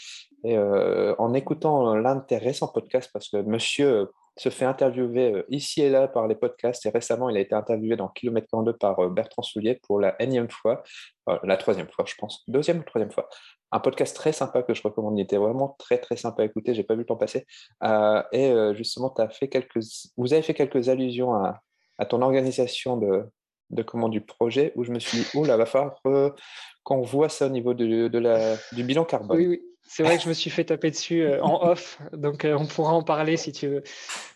Et 0.42 0.56
euh, 0.56 1.14
en 1.18 1.32
écoutant 1.32 1.94
l'un 1.94 2.16
de 2.16 2.22
tes 2.22 2.38
récents 2.38 2.66
podcasts, 2.66 3.10
parce 3.12 3.28
que 3.28 3.36
Monsieur 3.36 4.10
se 4.36 4.50
fait 4.50 4.66
interviewer 4.66 5.32
euh, 5.32 5.46
ici 5.48 5.82
et 5.82 5.88
là 5.88 6.08
par 6.08 6.28
les 6.28 6.34
podcasts. 6.34 6.84
Et 6.86 6.90
récemment, 6.90 7.28
il 7.30 7.36
a 7.36 7.40
été 7.40 7.54
interviewé 7.54 7.96
dans 7.96 8.08
Kilomètre 8.08 8.48
42 8.50 8.74
par 8.74 8.98
euh, 9.00 9.08
Bertrand 9.08 9.42
Soulier 9.42 9.80
pour 9.86 9.98
la 9.98 10.20
énième 10.22 10.50
fois, 10.50 10.82
euh, 11.28 11.38
la 11.42 11.56
troisième 11.56 11.88
fois, 11.88 12.04
je 12.06 12.14
pense, 12.18 12.44
deuxième 12.48 12.80
ou 12.80 12.82
troisième 12.82 13.10
fois. 13.10 13.28
Un 13.72 13.80
podcast 13.80 14.14
très 14.14 14.32
sympa 14.32 14.62
que 14.62 14.74
je 14.74 14.82
recommande. 14.82 15.18
Il 15.18 15.22
était 15.22 15.38
vraiment 15.38 15.74
très, 15.78 15.98
très 15.98 16.16
sympa 16.16 16.42
à 16.42 16.44
écouter. 16.44 16.74
J'ai 16.74 16.84
pas 16.84 16.94
vu 16.94 17.00
le 17.00 17.06
temps 17.06 17.16
passer. 17.16 17.46
et 18.32 18.54
justement, 18.74 19.12
as 19.14 19.28
fait 19.28 19.48
quelques, 19.48 19.80
vous 20.16 20.32
avez 20.32 20.42
fait 20.42 20.54
quelques 20.54 20.88
allusions 20.88 21.34
à, 21.34 21.60
ton 22.08 22.22
organisation 22.22 22.96
de, 22.96 23.24
de 23.70 23.82
comment 23.82 24.08
du 24.08 24.20
projet 24.20 24.72
où 24.76 24.84
je 24.84 24.92
me 24.92 25.00
suis 25.00 25.18
dit, 25.18 25.26
oh 25.34 25.44
là, 25.44 25.56
va 25.56 25.66
falloir 25.66 26.00
qu'on 26.84 27.02
voit 27.02 27.28
ça 27.28 27.46
au 27.46 27.48
niveau 27.48 27.74
de, 27.74 28.08
du 28.72 28.84
bilan 28.84 29.04
carbone. 29.04 29.36
Oui, 29.36 29.46
oui. 29.48 29.75
C'est 29.88 30.02
vrai 30.02 30.16
que 30.16 30.22
je 30.24 30.28
me 30.28 30.34
suis 30.34 30.50
fait 30.50 30.64
taper 30.64 30.90
dessus 30.90 31.22
euh, 31.22 31.40
en 31.42 31.62
off, 31.70 32.00
donc 32.12 32.44
euh, 32.44 32.56
on 32.58 32.66
pourra 32.66 32.92
en 32.92 33.02
parler 33.02 33.36
si 33.36 33.52
tu 33.52 33.68
veux. 33.68 33.82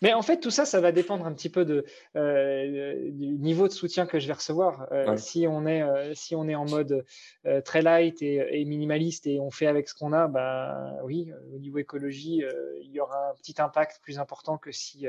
Mais 0.01 0.13
en 0.13 0.21
fait, 0.21 0.39
tout 0.39 0.49
ça, 0.49 0.65
ça 0.65 0.79
va 0.79 0.91
dépendre 0.91 1.25
un 1.25 1.33
petit 1.33 1.49
peu 1.49 1.65
de, 1.65 1.85
euh, 2.15 3.11
du 3.11 3.37
niveau 3.37 3.67
de 3.67 3.73
soutien 3.73 4.05
que 4.05 4.19
je 4.19 4.27
vais 4.27 4.33
recevoir. 4.33 4.87
si, 5.17 5.45
on 5.47 5.65
est, 5.65 5.83
si 6.15 6.35
on 6.35 6.47
est 6.47 6.55
en 6.55 6.65
mode 6.65 7.05
très 7.65 7.81
light 7.81 8.21
et, 8.21 8.63
minimaliste 8.65 9.27
et 9.27 9.39
on 9.39 9.51
fait 9.51 9.67
avec 9.67 9.89
ce 9.89 9.95
qu'on 9.95 10.13
a, 10.13 10.27
bah, 10.27 10.95
oui, 11.03 11.31
au 11.53 11.59
niveau 11.59 11.79
écologie, 11.79 12.43
il 12.81 12.91
y 12.91 12.99
aura 12.99 13.31
un 13.31 13.35
petit 13.35 13.61
impact 13.61 13.99
plus 14.01 14.19
important 14.19 14.57
que 14.57 14.71
si, 14.71 15.05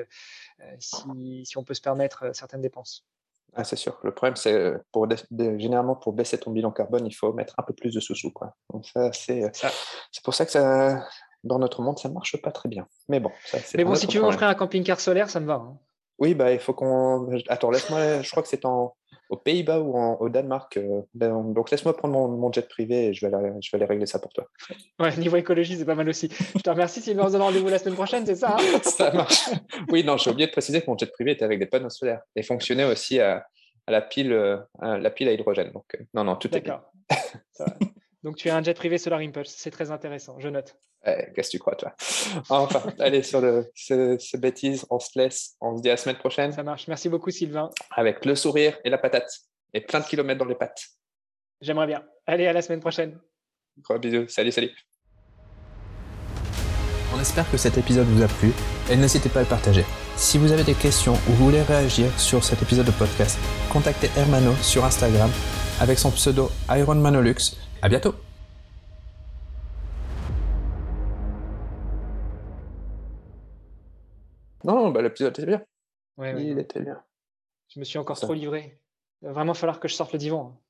si, 0.79 1.45
si 1.45 1.59
on 1.59 1.65
peut 1.65 1.75
se 1.75 1.81
permettre 1.81 2.35
certaines 2.35 2.63
dépenses. 2.63 3.07
Ah, 3.55 3.65
c'est 3.65 3.77
sûr. 3.77 3.99
Le 4.03 4.12
problème, 4.12 4.37
c'est 4.37 4.55
euh, 4.55 4.79
pour 4.93 5.07
généralement 5.37 5.95
pour 5.95 6.15
baisser 6.15 6.38
ton 6.38 6.51
bilan 6.51 6.71
carbone, 6.71 7.07
il 7.07 7.12
faut 7.12 7.33
mettre 7.33 7.55
un 7.59 7.62
peu 7.62 7.75
plus 7.75 7.93
de 7.93 8.01
sous-sous. 8.01 8.31
Quoi. 8.31 8.55
Donc 8.73 8.87
ça, 8.87 9.12
c'est, 9.12 9.45
euh, 9.45 9.51
c'est 10.11 10.25
pour 10.25 10.35
ça 10.35 10.47
que 10.47 10.53
ça, 10.53 11.07
dans 11.45 11.59
notre 11.59 11.83
monde, 11.83 11.99
ça 11.99 12.09
ne 12.09 12.15
marche 12.15 12.41
pas 12.41 12.51
très 12.51 12.69
bien. 12.69 12.87
Mais 13.09 13.21
bon, 13.21 13.31
ça, 13.45 13.59
c'est 13.59 13.77
Mais 13.77 13.85
bon, 13.85 13.95
si 13.95 14.07
tu 14.07 14.19
veux 14.19 14.25
offrir 14.25 14.49
un 14.49 14.55
camping-car 14.55 15.01
solaire, 15.01 15.29
ça 15.29 15.41
me 15.41 15.47
va. 15.47 15.55
Hein. 15.55 15.77
Oui, 16.19 16.35
bah, 16.35 16.53
il 16.53 16.61
faut 16.61 16.73
qu'on. 16.73 17.29
Attends, 17.49 17.71
laisse-moi. 17.71 18.23
Je 18.23 18.31
crois 18.31 18.43
que 18.43 18.49
c'est 18.49 18.65
en 18.65 18.95
aux 19.33 19.37
Pays-Bas 19.37 19.81
ou 19.81 19.97
au 19.97 20.29
Danemark. 20.29 20.77
Euh, 20.77 21.01
ben, 21.14 21.42
donc 21.55 21.71
laisse-moi 21.71 21.97
prendre 21.97 22.29
mon, 22.29 22.53
jet 22.53 22.68
privé 22.68 23.07
et 23.07 23.14
je 23.14 23.27
vais, 23.27 23.35
aller, 23.35 23.51
je 23.62 23.71
vais 23.71 23.77
aller 23.77 23.87
régler 23.87 24.05
ça 24.05 24.18
pour 24.18 24.31
toi. 24.35 24.47
Ouais, 25.01 25.16
niveau 25.16 25.38
écologie, 25.38 25.77
c'est 25.79 25.87
pas 25.87 25.95
mal 25.95 26.07
aussi. 26.07 26.29
Je 26.55 26.61
te 26.61 26.68
remercie. 26.68 27.01
Sylvain, 27.01 27.25
on 27.25 27.29
se 27.29 27.33
donne 27.33 27.40
rendez-vous 27.40 27.68
la 27.68 27.79
semaine 27.79 27.95
prochaine, 27.95 28.27
c'est 28.27 28.35
ça 28.35 28.57
hein? 28.59 28.79
Ça 28.83 29.11
marche. 29.11 29.49
Oui, 29.90 30.05
non, 30.05 30.18
j'ai 30.18 30.31
oublié 30.31 30.49
de 30.49 30.53
préciser 30.53 30.83
que 30.83 30.90
mon 30.90 30.99
jet 30.99 31.11
privé 31.11 31.33
était 31.33 31.47
avec 31.47 31.59
des 31.59 31.66
panneaux 31.66 31.88
solaires 31.88 32.21
et 32.37 32.42
fonctionnait 32.42 32.85
aussi 32.85 33.21
à, 33.21 33.47
à 33.87 33.90
la 33.90 34.03
pile, 34.03 34.35
euh, 34.35 34.59
à 34.81 34.99
la 34.99 35.11
pile 35.11 35.29
à 35.29 35.33
hydrogène. 35.33 35.73
Donc, 35.73 35.87
euh, 35.95 36.05
non, 36.12 36.25
non, 36.25 36.37
tout 36.37 36.55
est 36.55 36.61
bien. 36.61 36.83
Donc, 38.23 38.37
tu 38.37 38.49
as 38.51 38.57
un 38.57 38.63
jet 38.63 38.75
privé 38.75 38.99
Solar 38.99 39.21
Impulse. 39.21 39.55
C'est 39.57 39.71
très 39.71 39.91
intéressant. 39.91 40.39
Je 40.39 40.49
note. 40.49 40.77
Qu'est-ce 41.05 41.49
que 41.49 41.57
tu 41.57 41.59
crois, 41.59 41.75
toi? 41.75 41.95
Enfin, 42.49 42.83
allez, 43.01 43.23
sur 43.23 43.41
le, 43.41 43.71
ces, 43.75 44.39
bêtises, 44.39 44.87
on 44.91 45.01
se 45.01 45.19
laisse. 45.19 45.57
On 45.61 45.77
se 45.77 45.83
dit 45.83 45.89
à 45.89 45.95
la 45.95 45.97
semaine 45.97 46.17
prochaine. 46.17 46.53
Ça 46.53 46.63
marche. 46.63 46.87
Merci 46.87 47.09
beaucoup, 47.09 47.31
Sylvain. 47.31 47.71
Avec 47.91 48.25
le 48.25 48.37
sourire 48.37 48.79
et 48.85 48.91
la 48.91 48.99
patate. 48.99 49.31
Et 49.75 49.81
plein 49.81 50.01
de 50.01 50.05
kilomètres 50.05 50.39
dans 50.39 50.45
les 50.45 50.55
pattes. 50.55 50.85
J'aimerais 51.61 51.87
bien. 51.87 52.05
Allez, 52.27 52.47
à 52.47 52.53
la 52.53 52.63
semaine 52.63 52.81
prochaine. 52.81 53.19
Gros 53.79 53.99
bisous. 53.99 54.29
Salut, 54.29 54.53
salut. 54.53 54.71
On 57.15 57.21
espère 57.21 57.51
que 57.51 57.57
cet 57.57 57.77
épisode 57.77 58.07
vous 58.07 58.23
a 58.23 58.29
plu 58.29 58.53
et 58.91 58.97
n'hésitez 58.97 59.29
pas 59.29 59.41
à 59.41 59.43
le 59.43 59.49
partager. 59.49 59.85
Si 60.17 60.39
vous 60.39 60.53
avez 60.53 60.65
des 60.65 60.75
questions 60.75 61.13
ou 61.13 61.33
vous 61.33 61.47
voulez 61.47 61.63
réagir 61.63 62.09
sur 62.19 62.43
cet 62.43 62.63
épisode 62.63 62.87
de 62.87 62.91
podcast, 62.93 63.39
contactez 63.71 64.09
Hermano 64.17 64.55
sur 64.63 64.85
Instagram 64.85 65.31
avec 65.81 65.99
son 65.99 66.11
pseudo 66.11 66.51
IronManolux. 66.71 67.57
À 67.83 67.88
bientôt 67.88 68.14
Non, 74.64 74.90
bah, 74.90 75.03
l'épisode 75.03 75.37
était 75.37 75.47
bien. 75.47 75.64
Il 76.38 76.59
était 76.61 76.81
bien. 76.81 77.03
Je 77.68 77.81
me 77.81 77.85
suis 77.85 77.99
encore 77.99 78.21
trop 78.21 78.35
livré. 78.35 78.79
Il 79.21 79.27
va 79.27 79.33
vraiment 79.33 79.55
falloir 79.55 79.81
que 79.81 79.88
je 79.88 79.95
sorte 79.95 80.12
le 80.12 80.21
divan. 80.21 80.57